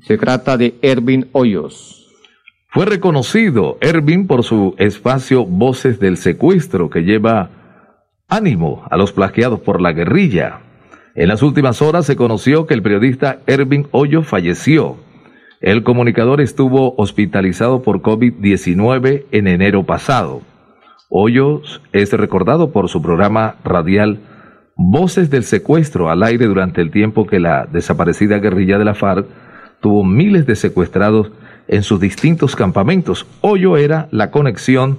Se 0.00 0.18
trata 0.18 0.56
de 0.56 0.74
Ervin 0.82 1.28
Hoyos. 1.30 2.08
Fue 2.70 2.86
reconocido 2.86 3.78
Ervin 3.80 4.26
por 4.26 4.42
su 4.42 4.74
espacio 4.78 5.46
Voces 5.46 6.00
del 6.00 6.16
Secuestro 6.16 6.90
que 6.90 7.04
lleva 7.04 7.50
ánimo 8.26 8.82
a 8.90 8.96
los 8.96 9.12
plagiados 9.12 9.60
por 9.60 9.80
la 9.80 9.92
guerrilla. 9.92 10.62
En 11.14 11.28
las 11.28 11.44
últimas 11.44 11.80
horas 11.82 12.04
se 12.04 12.16
conoció 12.16 12.66
que 12.66 12.74
el 12.74 12.82
periodista 12.82 13.42
Ervin 13.46 13.86
Hoyo 13.92 14.24
falleció. 14.24 14.96
El 15.60 15.84
comunicador 15.84 16.40
estuvo 16.40 16.96
hospitalizado 16.96 17.82
por 17.82 18.02
COVID-19 18.02 19.26
en 19.30 19.46
enero 19.46 19.86
pasado. 19.86 20.42
Hoyos 21.10 21.80
es 21.94 22.12
recordado 22.12 22.70
por 22.70 22.90
su 22.90 23.00
programa 23.00 23.56
radial 23.64 24.18
Voces 24.76 25.30
del 25.30 25.42
Secuestro 25.42 26.10
al 26.10 26.22
aire 26.22 26.44
durante 26.44 26.82
el 26.82 26.90
tiempo 26.90 27.26
que 27.26 27.40
la 27.40 27.64
desaparecida 27.64 28.38
guerrilla 28.38 28.78
de 28.78 28.84
la 28.84 28.94
FARC 28.94 29.26
tuvo 29.80 30.04
miles 30.04 30.46
de 30.46 30.54
secuestrados 30.54 31.32
en 31.66 31.82
sus 31.82 31.98
distintos 31.98 32.54
campamentos. 32.54 33.26
Hoyo 33.40 33.78
era 33.78 34.08
la 34.10 34.30
conexión 34.30 34.98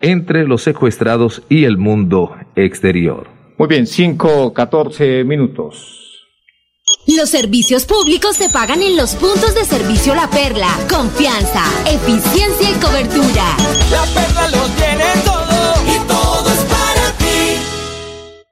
entre 0.00 0.46
los 0.46 0.62
secuestrados 0.62 1.42
y 1.50 1.64
el 1.64 1.76
mundo 1.76 2.34
exterior. 2.56 3.26
Muy 3.58 3.68
bien, 3.68 3.86
5, 3.86 4.54
14 4.54 5.22
minutos. 5.24 6.11
Los 7.16 7.28
servicios 7.28 7.84
públicos 7.84 8.36
se 8.36 8.48
pagan 8.48 8.80
en 8.82 8.96
los 8.96 9.16
puntos 9.16 9.54
de 9.54 9.64
servicio 9.64 10.14
La 10.14 10.30
Perla. 10.30 10.68
Confianza, 10.88 11.62
eficiencia 11.86 12.70
y 12.70 12.74
cobertura. 12.74 13.56
La 13.90 14.04
perla 14.14 14.48
lo 14.48 14.66
tiene 14.74 15.04
todo. 15.24 15.71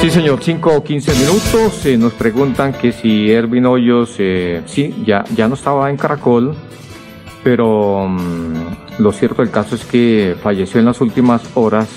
Sí, 0.00 0.10
señor, 0.10 0.40
5 0.42 0.70
o 0.76 0.84
15 0.84 1.12
minutos. 1.14 1.86
eh, 1.86 1.96
nos 1.96 2.12
preguntan 2.12 2.72
que 2.72 2.92
si 2.92 3.30
Ervin 3.30 3.66
Hoyos, 3.66 4.14
eh, 4.18 4.62
sí, 4.66 4.94
ya, 5.04 5.24
ya 5.34 5.48
no 5.48 5.54
estaba 5.54 5.90
en 5.90 5.96
Caracol, 5.96 6.54
pero 7.42 8.06
mm, 8.08 8.98
lo 8.98 9.12
cierto 9.12 9.42
del 9.42 9.50
caso 9.50 9.74
es 9.74 9.84
que 9.84 10.36
falleció 10.42 10.78
en 10.78 10.86
las 10.86 11.00
últimas 11.00 11.42
horas 11.54 11.88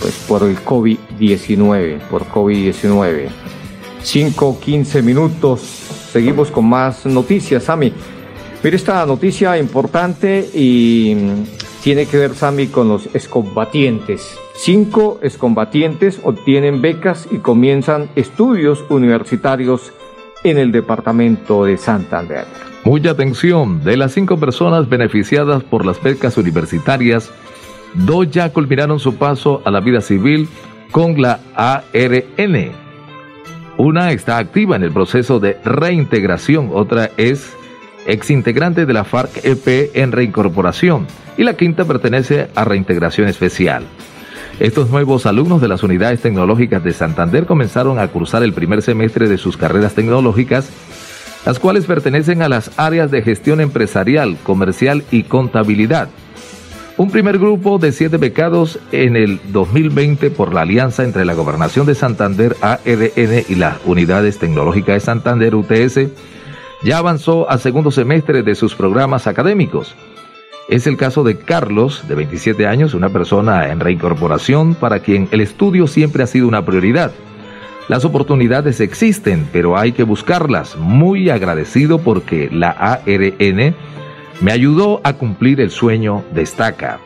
pues, 0.00 0.14
por 0.28 0.42
el 0.44 0.56
COVID-19, 0.58 1.98
por 2.10 2.26
COVID-19. 2.26 3.28
5 4.02 4.46
o 4.46 4.60
15 4.60 5.02
minutos. 5.02 5.60
Seguimos 6.12 6.50
con 6.50 6.66
más 6.66 7.06
noticias, 7.06 7.64
Sami. 7.64 7.92
Mire 8.62 8.76
esta 8.76 9.04
noticia 9.06 9.58
importante 9.58 10.48
y 10.54 11.16
tiene 11.84 12.06
que 12.06 12.16
ver, 12.16 12.34
Sami, 12.34 12.68
con 12.68 12.88
los 12.88 13.14
excombatientes. 13.14 14.38
Cinco 14.54 15.18
excombatientes 15.22 16.18
obtienen 16.24 16.80
becas 16.80 17.28
y 17.30 17.40
comienzan 17.40 18.08
estudios 18.16 18.82
universitarios 18.88 19.92
en 20.44 20.56
el 20.56 20.72
departamento 20.72 21.66
de 21.66 21.76
Santander. 21.76 22.46
Mucha 22.84 23.10
atención, 23.10 23.84
de 23.84 23.98
las 23.98 24.12
cinco 24.12 24.38
personas 24.38 24.88
beneficiadas 24.88 25.62
por 25.62 25.84
las 25.84 26.02
becas 26.02 26.38
universitarias, 26.38 27.30
dos 27.92 28.30
ya 28.30 28.50
culminaron 28.50 28.98
su 28.98 29.16
paso 29.16 29.60
a 29.66 29.70
la 29.70 29.80
vida 29.80 30.00
civil 30.00 30.48
con 30.90 31.20
la 31.20 31.40
ARN. 31.54 32.72
Una 33.76 34.12
está 34.12 34.38
activa 34.38 34.76
en 34.76 34.84
el 34.84 34.92
proceso 34.92 35.38
de 35.38 35.58
reintegración, 35.62 36.70
otra 36.72 37.10
es 37.18 37.54
exintegrante 38.06 38.86
de 38.86 38.92
la 38.92 39.04
FARC-EP 39.04 39.90
en 39.94 40.12
reincorporación 40.12 41.06
y 41.36 41.44
la 41.44 41.54
quinta 41.54 41.84
pertenece 41.84 42.48
a 42.54 42.64
reintegración 42.64 43.28
especial. 43.28 43.84
Estos 44.60 44.90
nuevos 44.90 45.26
alumnos 45.26 45.60
de 45.60 45.68
las 45.68 45.82
unidades 45.82 46.20
tecnológicas 46.20 46.84
de 46.84 46.92
Santander 46.92 47.44
comenzaron 47.44 47.98
a 47.98 48.06
cursar 48.08 48.44
el 48.44 48.52
primer 48.52 48.82
semestre 48.82 49.28
de 49.28 49.36
sus 49.36 49.56
carreras 49.56 49.94
tecnológicas, 49.94 50.68
las 51.44 51.58
cuales 51.58 51.86
pertenecen 51.86 52.40
a 52.40 52.48
las 52.48 52.70
áreas 52.78 53.10
de 53.10 53.22
gestión 53.22 53.60
empresarial, 53.60 54.36
comercial 54.44 55.04
y 55.10 55.24
contabilidad. 55.24 56.08
Un 56.96 57.10
primer 57.10 57.38
grupo 57.38 57.78
de 57.78 57.90
siete 57.90 58.18
becados 58.18 58.78
en 58.92 59.16
el 59.16 59.40
2020 59.52 60.30
por 60.30 60.54
la 60.54 60.60
alianza 60.60 61.02
entre 61.02 61.24
la 61.24 61.34
Gobernación 61.34 61.86
de 61.86 61.96
Santander, 61.96 62.54
ARN, 62.60 63.44
y 63.48 63.54
las 63.56 63.78
Unidades 63.84 64.38
Tecnológicas 64.38 64.94
de 64.94 65.00
Santander, 65.00 65.56
UTS, 65.56 65.98
ya 66.84 66.98
avanzó 66.98 67.50
a 67.50 67.58
segundo 67.58 67.90
semestre 67.90 68.42
de 68.42 68.54
sus 68.54 68.74
programas 68.74 69.26
académicos. 69.26 69.94
Es 70.68 70.86
el 70.86 70.96
caso 70.96 71.24
de 71.24 71.38
Carlos, 71.38 72.06
de 72.06 72.14
27 72.14 72.66
años, 72.66 72.94
una 72.94 73.08
persona 73.08 73.70
en 73.70 73.80
reincorporación 73.80 74.74
para 74.74 75.00
quien 75.00 75.28
el 75.30 75.40
estudio 75.40 75.86
siempre 75.86 76.22
ha 76.22 76.26
sido 76.26 76.46
una 76.46 76.64
prioridad. 76.64 77.12
Las 77.88 78.04
oportunidades 78.04 78.80
existen, 78.80 79.48
pero 79.52 79.78
hay 79.78 79.92
que 79.92 80.04
buscarlas. 80.04 80.76
Muy 80.76 81.28
agradecido 81.30 81.98
porque 81.98 82.48
la 82.50 82.70
ARN 82.70 83.74
me 84.40 84.52
ayudó 84.52 85.00
a 85.04 85.14
cumplir 85.14 85.60
el 85.60 85.70
sueño, 85.70 86.22
destaca. 86.34 86.98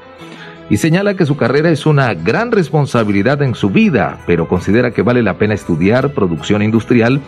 Y 0.70 0.76
señala 0.76 1.14
que 1.14 1.24
su 1.24 1.36
carrera 1.36 1.70
es 1.70 1.86
una 1.86 2.12
gran 2.12 2.52
responsabilidad 2.52 3.40
en 3.42 3.54
su 3.54 3.70
vida, 3.70 4.18
pero 4.26 4.48
considera 4.48 4.90
que 4.90 5.02
vale 5.02 5.22
la 5.22 5.38
pena 5.38 5.54
estudiar 5.54 6.10
producción 6.10 6.62
industrial 6.62 7.20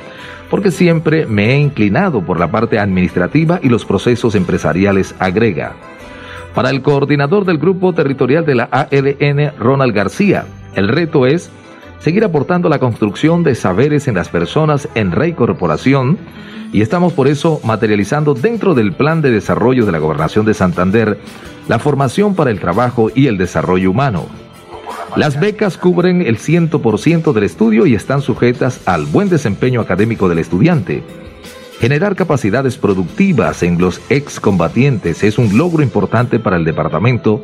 porque 0.50 0.70
siempre 0.70 1.26
me 1.26 1.54
he 1.54 1.58
inclinado 1.58 2.22
por 2.22 2.38
la 2.38 2.50
parte 2.50 2.78
administrativa 2.78 3.60
y 3.62 3.68
los 3.68 3.86
procesos 3.86 4.34
empresariales, 4.34 5.14
agrega. 5.18 5.74
Para 6.54 6.70
el 6.70 6.82
coordinador 6.82 7.44
del 7.44 7.58
grupo 7.58 7.92
territorial 7.92 8.44
de 8.44 8.56
la 8.56 8.64
ARN, 8.64 9.52
Ronald 9.58 9.94
García, 9.94 10.44
el 10.74 10.88
reto 10.88 11.26
es 11.26 11.50
seguir 12.00 12.24
aportando 12.24 12.68
la 12.68 12.78
construcción 12.78 13.42
de 13.42 13.54
saberes 13.54 14.08
en 14.08 14.16
las 14.16 14.28
personas 14.28 14.88
en 14.94 15.12
reincorporación 15.12 16.18
y 16.72 16.82
estamos 16.82 17.12
por 17.12 17.28
eso 17.28 17.60
materializando 17.64 18.34
dentro 18.34 18.74
del 18.74 18.92
plan 18.92 19.22
de 19.22 19.30
desarrollo 19.30 19.86
de 19.86 19.92
la 19.92 19.98
Gobernación 19.98 20.46
de 20.46 20.54
Santander 20.54 21.18
la 21.68 21.78
formación 21.78 22.34
para 22.34 22.50
el 22.50 22.60
trabajo 22.60 23.10
y 23.14 23.26
el 23.26 23.36
desarrollo 23.38 23.90
humano. 23.90 24.26
Las 25.16 25.40
becas 25.40 25.76
cubren 25.76 26.22
el 26.22 26.38
100% 26.38 27.32
del 27.32 27.44
estudio 27.44 27.86
y 27.86 27.94
están 27.94 28.22
sujetas 28.22 28.86
al 28.86 29.06
buen 29.06 29.28
desempeño 29.28 29.80
académico 29.80 30.28
del 30.28 30.38
estudiante. 30.38 31.02
Generar 31.80 32.14
capacidades 32.14 32.76
productivas 32.76 33.62
en 33.62 33.80
los 33.80 34.00
excombatientes 34.10 35.24
es 35.24 35.38
un 35.38 35.56
logro 35.56 35.82
importante 35.82 36.38
para 36.38 36.56
el 36.56 36.64
departamento 36.64 37.42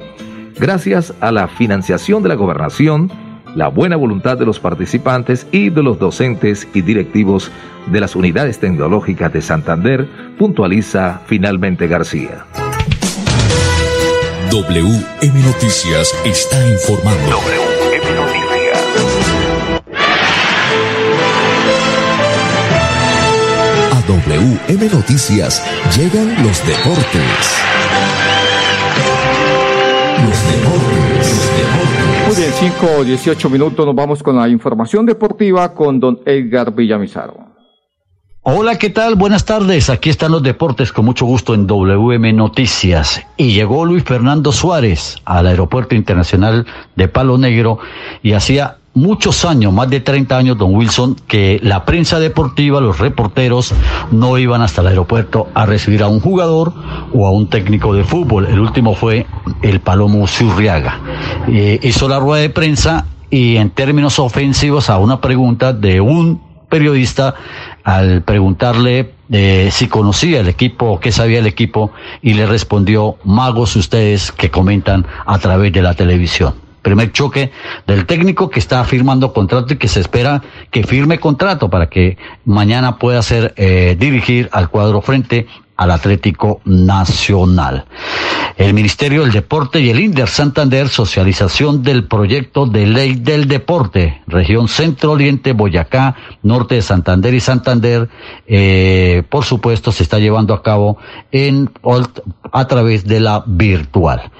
gracias 0.58 1.14
a 1.20 1.32
la 1.32 1.48
financiación 1.48 2.22
de 2.22 2.28
la 2.28 2.34
gobernación, 2.34 3.10
la 3.56 3.68
buena 3.68 3.96
voluntad 3.96 4.36
de 4.36 4.44
los 4.44 4.60
participantes 4.60 5.46
y 5.50 5.70
de 5.70 5.82
los 5.82 5.98
docentes 5.98 6.68
y 6.74 6.82
directivos 6.82 7.50
de 7.86 8.00
las 8.00 8.14
unidades 8.14 8.58
tecnológicas 8.58 9.32
de 9.32 9.40
Santander, 9.40 10.06
puntualiza 10.38 11.22
finalmente 11.24 11.88
García. 11.88 12.44
WM 14.50 15.42
Noticias 15.42 16.14
está 16.24 16.68
informando. 16.68 17.40
WM 17.40 18.14
Noticias. 18.14 18.84
A 23.90 24.02
WM 24.06 24.90
Noticias 24.92 25.64
llegan 25.96 26.44
los 26.44 26.66
deportes. 26.66 27.56
Los 30.26 30.46
deportes, 30.52 31.16
los 31.18 31.56
deportes. 31.56 31.95
Muy 32.26 32.34
bien, 32.34 32.50
5 32.52 32.86
o 32.98 33.04
18 33.04 33.48
minutos, 33.50 33.86
nos 33.86 33.94
vamos 33.94 34.20
con 34.20 34.34
la 34.34 34.48
información 34.48 35.06
deportiva 35.06 35.72
con 35.72 36.00
don 36.00 36.18
Edgar 36.26 36.74
Villamizaro. 36.74 37.36
Hola, 38.42 38.78
¿qué 38.78 38.90
tal? 38.90 39.14
Buenas 39.14 39.44
tardes. 39.44 39.90
Aquí 39.90 40.10
están 40.10 40.32
los 40.32 40.42
deportes 40.42 40.92
con 40.92 41.04
mucho 41.04 41.24
gusto 41.24 41.54
en 41.54 41.68
WM 41.68 42.32
Noticias. 42.32 43.22
Y 43.36 43.52
llegó 43.52 43.84
Luis 43.84 44.02
Fernando 44.02 44.50
Suárez 44.50 45.18
al 45.24 45.46
Aeropuerto 45.46 45.94
Internacional 45.94 46.66
de 46.96 47.06
Palo 47.06 47.38
Negro 47.38 47.78
y 48.24 48.32
hacía 48.32 48.78
muchos 48.96 49.44
años, 49.44 49.72
más 49.72 49.88
de 49.90 50.00
30 50.00 50.36
años, 50.36 50.58
don 50.58 50.74
Wilson, 50.74 51.16
que 51.28 51.60
la 51.62 51.84
prensa 51.84 52.18
deportiva, 52.18 52.80
los 52.80 52.98
reporteros, 52.98 53.74
no 54.10 54.38
iban 54.38 54.62
hasta 54.62 54.80
el 54.80 54.88
aeropuerto 54.88 55.48
a 55.54 55.66
recibir 55.66 56.02
a 56.02 56.08
un 56.08 56.18
jugador 56.18 56.72
o 57.12 57.26
a 57.26 57.30
un 57.30 57.48
técnico 57.48 57.94
de 57.94 58.02
fútbol. 58.02 58.46
El 58.46 58.58
último 58.58 58.94
fue 58.94 59.26
el 59.62 59.80
Palomo 59.80 60.26
Zurriaga. 60.26 60.98
Eh, 61.46 61.78
hizo 61.82 62.08
la 62.08 62.18
rueda 62.18 62.40
de 62.40 62.50
prensa 62.50 63.06
y 63.30 63.56
en 63.56 63.70
términos 63.70 64.18
ofensivos 64.18 64.88
a 64.88 64.98
una 64.98 65.20
pregunta 65.20 65.74
de 65.74 66.00
un 66.00 66.40
periodista 66.70 67.34
al 67.84 68.22
preguntarle 68.22 69.12
eh, 69.30 69.68
si 69.70 69.88
conocía 69.88 70.40
el 70.40 70.48
equipo 70.48 70.86
o 70.86 71.00
qué 71.00 71.12
sabía 71.12 71.40
el 71.40 71.46
equipo 71.46 71.92
y 72.22 72.32
le 72.34 72.46
respondió 72.46 73.16
magos 73.24 73.76
ustedes 73.76 74.32
que 74.32 74.50
comentan 74.50 75.06
a 75.26 75.38
través 75.38 75.72
de 75.72 75.82
la 75.82 75.94
televisión. 75.94 76.65
Primer 76.86 77.10
choque 77.10 77.50
del 77.84 78.06
técnico 78.06 78.48
que 78.48 78.60
está 78.60 78.84
firmando 78.84 79.32
contrato 79.32 79.74
y 79.74 79.76
que 79.76 79.88
se 79.88 79.98
espera 79.98 80.40
que 80.70 80.84
firme 80.84 81.18
contrato 81.18 81.68
para 81.68 81.88
que 81.88 82.16
mañana 82.44 82.96
pueda 82.96 83.20
ser 83.22 83.54
eh, 83.56 83.96
dirigir 83.98 84.48
al 84.52 84.70
cuadro 84.70 85.02
frente 85.02 85.48
al 85.76 85.90
Atlético 85.90 86.60
Nacional. 86.64 87.86
El 88.56 88.72
Ministerio 88.72 89.22
del 89.22 89.32
Deporte 89.32 89.80
y 89.80 89.90
el 89.90 90.00
INDER 90.00 90.28
Santander, 90.28 90.88
socialización 90.88 91.82
del 91.82 92.04
proyecto 92.04 92.64
de 92.64 92.86
ley 92.86 93.14
del 93.14 93.48
deporte, 93.48 94.22
región 94.26 94.68
Centro 94.68 95.12
Oriente, 95.12 95.52
Boyacá, 95.52 96.16
norte 96.42 96.76
de 96.76 96.82
Santander 96.82 97.34
y 97.34 97.40
Santander, 97.40 98.08
eh, 98.46 99.22
por 99.28 99.44
supuesto, 99.44 99.92
se 99.92 100.02
está 100.02 100.18
llevando 100.18 100.54
a 100.54 100.62
cabo 100.62 100.96
en, 101.32 101.70
a 102.50 102.66
través 102.66 103.04
de 103.04 103.20
la 103.20 103.44
virtual. 103.46 104.30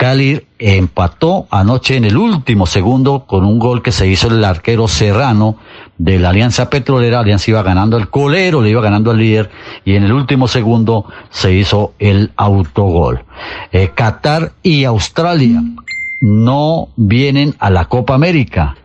Cali 0.00 0.46
empató 0.58 1.46
anoche 1.50 1.96
en 1.96 2.06
el 2.06 2.16
último 2.16 2.64
segundo 2.66 3.26
con 3.26 3.44
un 3.44 3.58
gol 3.58 3.82
que 3.82 3.92
se 3.92 4.08
hizo 4.08 4.28
el 4.28 4.42
arquero 4.44 4.88
Serrano 4.88 5.58
de 6.00 6.18
la 6.18 6.30
Alianza 6.30 6.70
Petrolera. 6.70 7.20
Alianza 7.20 7.50
iba 7.50 7.62
ganando 7.62 7.98
el 7.98 8.08
colero, 8.08 8.62
le 8.62 8.70
iba 8.70 8.80
ganando 8.80 9.10
al 9.10 9.18
líder 9.18 9.50
y 9.84 9.94
en 9.94 10.04
el 10.04 10.12
último 10.12 10.48
segundo 10.48 11.04
se 11.28 11.52
hizo 11.52 11.92
el 11.98 12.32
autogol. 12.36 13.24
Eh, 13.70 13.90
Qatar 13.94 14.52
y 14.62 14.84
Australia 14.84 15.62
no 16.20 16.88
vienen 16.96 17.54
a 17.58 17.70
la 17.70 17.84
Copa 17.84 18.14
América 18.14 18.76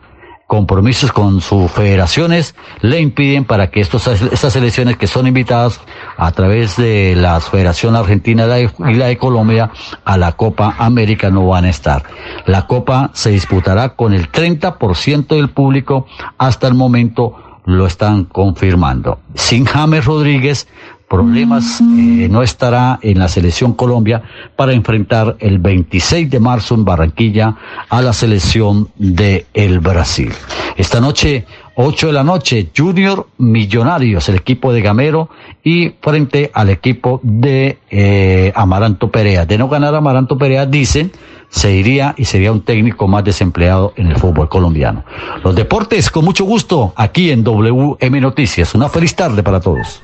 compromisos 0.48 1.12
con 1.12 1.42
sus 1.42 1.72
federaciones 1.72 2.56
le 2.82 3.00
impiden 3.00 3.46
para 3.46 3.72
que 3.72 3.82
estos, 3.82 4.08
estas 4.08 4.56
elecciones 4.56 4.96
que 4.96 5.08
son 5.08 5.26
invitadas 5.26 5.82
a 6.18 6.32
través 6.32 6.78
de 6.78 7.16
la 7.16 7.40
Federación 7.40 7.96
Argentina 7.96 8.46
y 8.60 8.94
la 8.94 9.08
de 9.08 9.18
Colombia 9.18 9.72
a 10.04 10.18
la 10.18 10.34
Copa 10.34 10.76
América 10.78 11.30
no 11.30 11.48
van 11.48 11.66
a 11.66 11.70
estar. 11.70 12.04
La 12.46 12.68
Copa 12.68 13.12
se 13.14 13.32
disputará 13.32 13.96
con 13.96 14.14
el 14.14 14.32
30% 14.32 15.28
del 15.28 15.50
público 15.50 16.08
hasta 16.38 16.68
el 16.68 16.74
momento 16.74 17.36
lo 17.66 17.88
están 17.88 18.26
confirmando. 18.26 19.20
Sin 19.34 19.66
James 19.66 20.06
Rodríguez 20.06 20.68
problemas, 21.10 21.82
eh, 21.82 22.28
no 22.30 22.42
estará 22.42 23.00
en 23.02 23.20
la 23.20 23.28
selección 23.28 23.74
Colombia 23.74 24.24
para 24.56 24.74
enfrentar 24.74 25.36
el 25.40 25.60
26 25.60 26.30
de 26.30 26.40
marzo 26.40 26.76
en 26.76 26.86
Barranquilla 26.86 27.56
a 27.90 28.02
la 28.02 28.14
selección 28.14 28.90
de 28.98 29.46
el 29.54 29.80
Brasil. 29.80 30.32
Esta 30.78 31.00
noche, 31.00 31.46
8 31.76 32.08
de 32.08 32.14
la 32.14 32.24
noche, 32.24 32.70
Junior 32.76 33.28
Millonarios, 33.38 34.28
el 34.30 34.36
equipo 34.36 34.74
de 34.74 34.82
Gamero 34.82 35.30
y 35.64 35.94
frente 36.02 36.52
al 36.54 36.70
equipo 36.70 37.20
de 37.24 37.80
eh, 37.90 38.52
Amaranto 38.56 39.10
Perea. 39.10 39.46
De 39.46 39.58
no 39.58 39.70
ganar 39.70 39.96
Amaranto 39.96 40.38
Perea, 40.38 40.66
dicen, 40.66 41.12
se 41.50 41.74
iría 41.74 42.14
y 42.18 42.26
sería 42.26 42.52
un 42.52 42.62
técnico 42.62 43.08
más 43.08 43.24
desempleado 43.24 43.94
en 43.96 44.08
el 44.08 44.18
fútbol 44.18 44.50
colombiano. 44.50 45.06
Los 45.44 45.56
deportes, 45.56 46.10
con 46.10 46.26
mucho 46.26 46.44
gusto, 46.44 46.94
aquí 46.96 47.32
en 47.32 47.44
WM 47.44 48.20
Noticias. 48.22 48.76
Una 48.76 48.90
feliz 48.90 49.16
tarde 49.16 49.44
para 49.44 49.60
todos. 49.60 50.02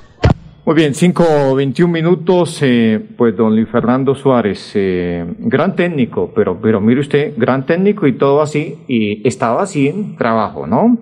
Muy 0.64 0.76
bien, 0.76 0.94
5.21 0.94 1.88
minutos, 1.88 2.60
eh, 2.62 3.04
pues 3.18 3.36
don 3.36 3.56
Luis 3.56 3.68
Fernando 3.68 4.14
Suárez, 4.14 4.74
eh, 4.76 5.26
gran 5.40 5.76
técnico, 5.76 6.32
pero, 6.36 6.62
pero 6.62 6.80
mire 6.80 7.02
usted, 7.02 7.34
gran 7.36 7.66
técnico 7.66 8.06
y 8.06 8.14
todo 8.14 8.44
así, 8.44 8.78
y 8.88 9.28
estaba 9.28 9.64
así 9.64 9.88
en 9.88 10.16
trabajo, 10.18 10.68
¿no? 10.68 11.00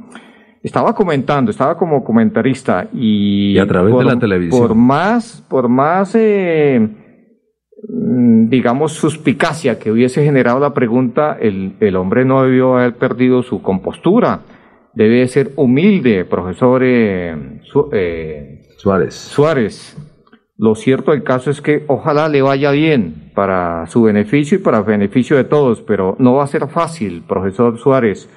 Estaba 0.63 0.95
comentando, 0.95 1.51
estaba 1.51 1.77
como 1.77 2.05
comentarista 2.05 2.87
y, 2.93 3.57
a 3.57 3.67
través 3.67 3.97
de 3.97 4.03
la 4.05 4.17
televisión. 4.17 4.65
Por 4.65 4.75
más, 4.75 5.45
por 5.49 5.67
más, 5.67 6.15
eh, 6.15 6.79
mm, 7.85 8.47
digamos, 8.47 8.93
suspicacia 8.93 9.77
que 9.77 9.91
hubiese 9.91 10.23
generado 10.23 10.61
la 10.61 10.73
pregunta, 10.73 11.37
el, 11.37 11.73
el 11.81 11.97
hombre 11.97 12.23
no 12.23 12.43
debió 12.43 12.77
haber 12.77 12.95
perdido 12.95 13.43
su 13.43 13.61
compostura. 13.61 14.39
Debe 14.93 15.27
ser 15.27 15.51
humilde, 15.57 16.23
profesor 16.23 16.81
eh, 16.83 17.61
eh 17.91 18.58
Suárez. 18.79 19.13
Suárez. 19.13 19.97
Lo 20.57 20.73
cierto 20.73 21.11
del 21.11 21.23
caso 21.23 21.51
es 21.51 21.61
que 21.61 21.83
ojalá 21.87 22.29
le 22.29 22.41
vaya 22.41 22.71
bien 22.71 23.31
para 23.35 23.85
su 23.87 24.03
beneficio 24.03 24.57
y 24.57 24.61
para 24.61 24.81
beneficio 24.81 25.35
de 25.35 25.43
todos, 25.43 25.81
pero 25.81 26.15
no 26.17 26.35
va 26.35 26.45
a 26.45 26.47
ser 26.47 26.65
fácil, 26.69 27.23
profesor 27.27 27.77
Suárez, 27.77 28.29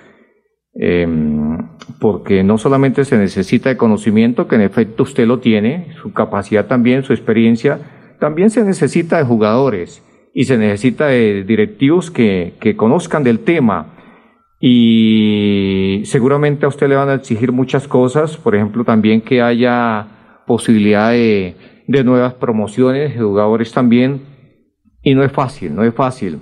em, 0.75 1.59
porque 2.01 2.43
no 2.43 2.59
solamente 2.59 3.05
se 3.05 3.19
necesita 3.19 3.69
de 3.69 3.77
conocimiento, 3.77 4.49
que 4.49 4.57
en 4.57 4.63
efecto 4.63 5.05
usted 5.05 5.29
lo 5.29 5.39
tiene, 5.39 5.95
su 6.03 6.13
capacidad 6.13 6.67
también, 6.67 7.05
su 7.05 7.13
experiencia, 7.13 7.79
también 8.19 8.51
se 8.51 8.65
necesita 8.65 9.19
de 9.19 9.25
jugadores 9.25 10.03
y 10.35 10.45
se 10.45 10.59
necesita 10.59 11.07
de 11.07 11.45
directivos 11.45 12.11
que, 12.11 12.55
que 12.61 12.75
conozcan 12.77 13.23
del 13.23 13.41
tema 13.41 13.95
y 14.59 16.03
seguramente 16.05 16.67
a 16.67 16.69
usted 16.69 16.89
le 16.89 16.97
van 16.97 17.11
a 17.11 17.15
exigir 17.15 17.53
muchas 17.53 17.87
cosas, 17.87 18.37
por 18.37 18.57
ejemplo 18.57 18.83
también 18.85 19.21
que 19.21 19.41
haya 19.41 20.22
posibilidad 20.53 21.13
de, 21.13 21.57
nuevas 22.05 22.35
promociones, 22.35 23.15
de 23.15 23.23
jugadores 23.23 23.73
también, 23.73 24.21
y 25.03 25.15
no 25.15 25.25
es 25.25 25.33
fácil, 25.33 25.75
no 25.75 25.83
es 25.83 25.95
fácil. 25.95 26.41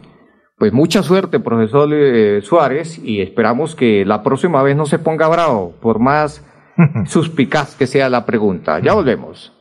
Pues 0.58 0.72
mucha 0.72 1.04
suerte, 1.04 1.38
profesor 1.38 1.88
eh, 1.92 2.40
Suárez, 2.42 2.98
y 2.98 3.20
esperamos 3.20 3.76
que 3.76 4.04
la 4.04 4.24
próxima 4.24 4.64
vez 4.64 4.74
no 4.76 4.84
se 4.84 4.98
ponga 4.98 5.28
bravo, 5.28 5.74
por 5.80 6.00
más 6.00 6.44
suspicaz 7.06 7.76
que 7.76 7.86
sea 7.86 8.08
la 8.08 8.26
pregunta. 8.26 8.80
Ya 8.80 8.94
volvemos. 8.94 9.52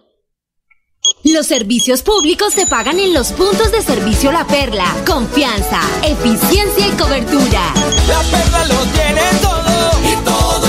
Los 1.23 1.45
servicios 1.45 2.01
públicos 2.01 2.51
se 2.51 2.65
pagan 2.65 2.99
en 2.99 3.13
los 3.13 3.31
puntos 3.33 3.71
de 3.71 3.83
servicio 3.83 4.31
La 4.31 4.47
Perla. 4.47 4.87
Confianza, 5.05 5.79
eficiencia 6.03 6.87
y 6.87 6.91
cobertura. 6.97 7.71
La 8.07 8.21
Perla 8.31 8.65
lo 8.65 8.81
tiene 8.97 9.21
todo 9.43 10.11
y 10.11 10.15
todo 10.25 10.68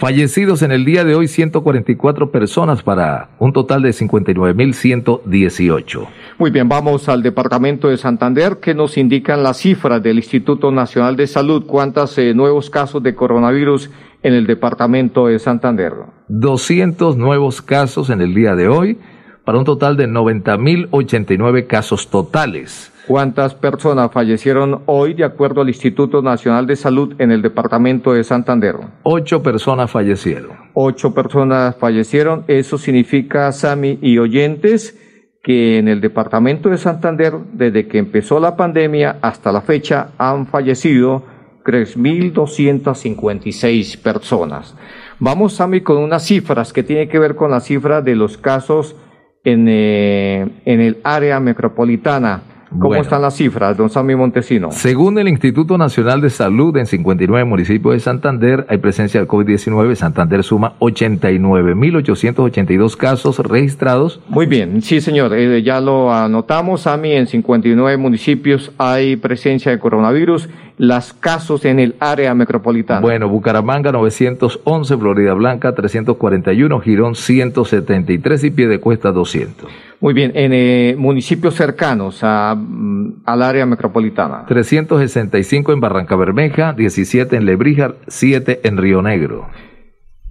Fallecidos 0.00 0.62
en 0.62 0.72
el 0.72 0.84
día 0.86 1.04
de 1.04 1.14
hoy 1.14 1.28
144 1.28 2.30
personas 2.30 2.82
para 2.82 3.28
un 3.38 3.52
total 3.52 3.82
de 3.82 3.90
59.118. 3.90 6.08
Muy 6.38 6.50
bien, 6.50 6.70
vamos 6.70 7.10
al 7.10 7.22
departamento 7.22 7.88
de 7.88 7.98
Santander 7.98 8.60
que 8.62 8.72
nos 8.72 8.96
indican 8.96 9.42
las 9.42 9.58
cifras 9.58 10.02
del 10.02 10.16
Instituto 10.16 10.72
Nacional 10.72 11.16
de 11.16 11.26
Salud. 11.26 11.66
¿Cuántos 11.66 12.16
eh, 12.16 12.32
nuevos 12.32 12.70
casos 12.70 13.02
de 13.02 13.14
coronavirus 13.14 13.90
en 14.22 14.32
el 14.32 14.46
departamento 14.46 15.26
de 15.26 15.38
Santander? 15.38 15.92
200 16.28 17.18
nuevos 17.18 17.60
casos 17.60 18.08
en 18.08 18.22
el 18.22 18.32
día 18.32 18.56
de 18.56 18.68
hoy 18.68 18.96
para 19.44 19.58
un 19.58 19.66
total 19.66 19.98
de 19.98 20.08
90.089 20.08 21.66
casos 21.66 22.08
totales. 22.08 22.89
¿Cuántas 23.06 23.54
personas 23.54 24.10
fallecieron 24.12 24.82
hoy 24.86 25.14
de 25.14 25.24
acuerdo 25.24 25.62
al 25.62 25.68
Instituto 25.68 26.22
Nacional 26.22 26.66
de 26.66 26.76
Salud 26.76 27.14
en 27.18 27.32
el 27.32 27.42
departamento 27.42 28.12
de 28.12 28.24
Santander? 28.24 28.76
Ocho 29.02 29.42
personas 29.42 29.90
fallecieron. 29.90 30.52
Ocho 30.74 31.12
personas 31.12 31.74
fallecieron. 31.76 32.44
Eso 32.46 32.78
significa, 32.78 33.50
Sami 33.52 33.98
y 34.00 34.18
oyentes, 34.18 34.96
que 35.42 35.78
en 35.78 35.88
el 35.88 36.00
departamento 36.00 36.68
de 36.68 36.78
Santander, 36.78 37.34
desde 37.52 37.88
que 37.88 37.98
empezó 37.98 38.38
la 38.38 38.56
pandemia 38.56 39.16
hasta 39.22 39.50
la 39.50 39.62
fecha, 39.62 40.10
han 40.18 40.46
fallecido 40.46 41.24
3.256 41.64 44.00
personas. 44.00 44.76
Vamos, 45.18 45.54
Sami, 45.54 45.80
con 45.80 45.96
unas 45.96 46.24
cifras 46.24 46.72
que 46.72 46.82
tienen 46.82 47.08
que 47.08 47.18
ver 47.18 47.34
con 47.34 47.50
las 47.50 47.64
cifras 47.64 48.04
de 48.04 48.14
los 48.14 48.38
casos 48.38 48.94
en, 49.42 49.66
eh, 49.68 50.48
en 50.64 50.80
el 50.80 50.98
área 51.02 51.40
metropolitana 51.40 52.42
¿Cómo 52.70 52.88
Bueno. 52.88 53.02
están 53.02 53.20
las 53.20 53.34
cifras, 53.34 53.76
don 53.76 53.90
Sammy 53.90 54.14
Montesino? 54.14 54.70
Según 54.70 55.18
el 55.18 55.26
Instituto 55.26 55.76
Nacional 55.76 56.20
de 56.20 56.30
Salud, 56.30 56.76
en 56.76 56.86
59 56.86 57.44
municipios 57.44 57.94
de 57.94 58.00
Santander 58.00 58.64
hay 58.68 58.78
presencia 58.78 59.18
del 59.18 59.28
COVID-19. 59.28 59.96
Santander 59.96 60.44
suma 60.44 60.74
89.882 60.78 62.96
casos 62.96 63.38
registrados. 63.40 64.20
Muy 64.28 64.46
bien, 64.46 64.82
sí 64.82 65.00
señor, 65.00 65.32
eh, 65.34 65.62
ya 65.62 65.80
lo 65.80 66.12
anotamos, 66.12 66.82
Sammy, 66.82 67.12
en 67.12 67.26
59 67.26 67.96
municipios 67.96 68.72
hay 68.78 69.16
presencia 69.16 69.72
de 69.72 69.78
coronavirus, 69.78 70.48
las 70.78 71.12
casos 71.12 71.64
en 71.64 71.78
el 71.80 71.94
área 72.00 72.34
metropolitana. 72.34 73.00
Bueno, 73.00 73.28
Bucaramanga 73.28 73.92
911, 73.92 74.96
Florida 74.96 75.34
Blanca 75.34 75.74
341, 75.74 76.80
Girón 76.80 77.14
173 77.14 78.44
y 78.44 78.50
Piedecuesta 78.50 79.12
200. 79.12 79.70
Muy 80.00 80.14
bien, 80.14 80.32
en 80.34 80.52
eh, 80.54 80.94
municipios 80.96 81.54
cercanos 81.54 82.20
a, 82.22 82.54
mm, 82.54 83.22
al 83.26 83.42
área 83.42 83.66
metropolitana. 83.66 84.46
365 84.46 85.72
en 85.72 85.80
Barranca 85.80 86.16
Bermeja, 86.16 86.72
17 86.72 87.36
en 87.36 87.44
Lebrija, 87.44 87.94
7 88.08 88.60
en 88.64 88.78
Río 88.78 89.02
Negro. 89.02 89.48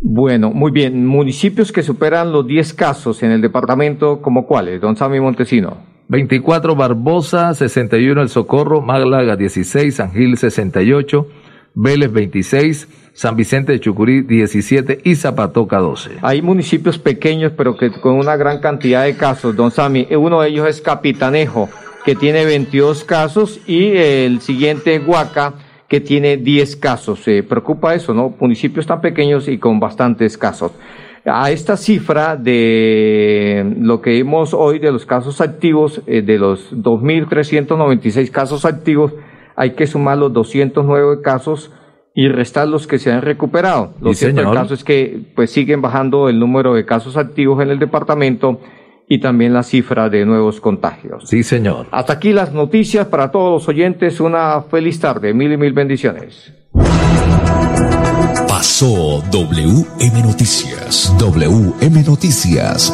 Bueno, 0.01 0.51
muy 0.51 0.71
bien, 0.71 1.05
municipios 1.05 1.71
que 1.71 1.83
superan 1.83 2.31
los 2.31 2.47
10 2.47 2.73
casos 2.73 3.21
en 3.21 3.31
el 3.31 3.41
departamento, 3.41 4.21
¿como 4.21 4.47
cuáles, 4.47 4.81
don 4.81 4.95
Sammy 4.95 5.19
Montesino? 5.19 5.77
24 6.07 6.75
Barbosa, 6.75 7.53
61 7.53 8.21
El 8.23 8.29
Socorro, 8.29 8.81
Málaga 8.81 9.35
16, 9.35 9.93
San 9.93 10.11
Gil 10.11 10.37
68, 10.37 11.27
Vélez 11.75 12.11
26, 12.11 13.08
San 13.19 13.35
Vicente 13.35 13.73
de 13.73 13.81
Chucurí 13.81 14.21
17 14.21 15.01
y 15.03 15.15
Zapatoca 15.15 15.79
12. 15.79 16.19
Hay 16.21 16.41
municipios 16.41 16.97
pequeños, 16.97 17.51
pero 17.51 17.75
que 17.75 17.91
con 17.91 18.13
una 18.13 18.37
gran 18.37 18.61
cantidad 18.61 19.03
de 19.03 19.17
casos, 19.17 19.57
don 19.57 19.71
Sammy. 19.71 20.07
Eh, 20.09 20.15
Uno 20.15 20.39
de 20.39 20.47
ellos 20.47 20.69
es 20.69 20.79
Capitanejo, 20.79 21.67
que 22.05 22.15
tiene 22.15 22.45
22 22.45 23.03
casos, 23.03 23.59
y 23.67 23.87
el 23.97 24.39
siguiente 24.39 24.95
es 24.95 25.05
Huaca, 25.05 25.55
que 25.89 25.99
tiene 25.99 26.37
10 26.37 26.77
casos. 26.77 27.19
Se 27.19 27.43
preocupa 27.43 27.93
eso, 27.93 28.13
¿no? 28.13 28.33
Municipios 28.39 28.87
tan 28.87 29.01
pequeños 29.01 29.49
y 29.49 29.57
con 29.57 29.81
bastantes 29.81 30.37
casos. 30.37 30.71
A 31.25 31.51
esta 31.51 31.75
cifra 31.75 32.37
de 32.37 33.75
lo 33.81 33.99
que 33.99 34.11
vimos 34.11 34.53
hoy 34.53 34.79
de 34.79 34.93
los 34.93 35.05
casos 35.05 35.41
activos, 35.41 36.01
eh, 36.07 36.21
de 36.21 36.37
los 36.37 36.71
2.396 36.71 38.31
casos 38.31 38.63
activos, 38.63 39.11
hay 39.57 39.71
que 39.71 39.87
sumar 39.87 40.17
los 40.17 40.31
209 40.31 41.21
casos 41.21 41.69
y 42.15 42.27
restar 42.27 42.67
los 42.67 42.87
que 42.87 42.99
se 42.99 43.11
han 43.11 43.21
recuperado. 43.21 43.93
Lo 44.01 44.13
Sí, 44.13 44.19
cierto 44.19 44.37
del 44.37 44.45
señor. 44.45 44.61
caso 44.63 44.73
es 44.73 44.83
que 44.83 45.21
pues 45.35 45.51
siguen 45.51 45.81
bajando 45.81 46.27
el 46.29 46.39
número 46.39 46.73
de 46.73 46.85
casos 46.85 47.17
activos 47.17 47.61
en 47.61 47.69
el 47.69 47.79
departamento 47.79 48.59
y 49.07 49.19
también 49.19 49.53
la 49.53 49.63
cifra 49.63 50.09
de 50.09 50.25
nuevos 50.25 50.59
contagios. 50.59 51.27
Sí, 51.27 51.43
señor. 51.43 51.87
Hasta 51.91 52.13
aquí 52.13 52.31
las 52.33 52.53
noticias 52.53 53.07
para 53.07 53.31
todos 53.31 53.51
los 53.61 53.67
oyentes. 53.67 54.19
Una 54.19 54.61
feliz 54.63 54.99
tarde. 54.99 55.33
Mil 55.33 55.51
y 55.51 55.57
mil 55.57 55.73
bendiciones. 55.73 56.53
Pasó 58.47 59.23
WM 59.31 60.21
Noticias. 60.23 61.15
WM 61.17 62.03
Noticias. 62.03 62.93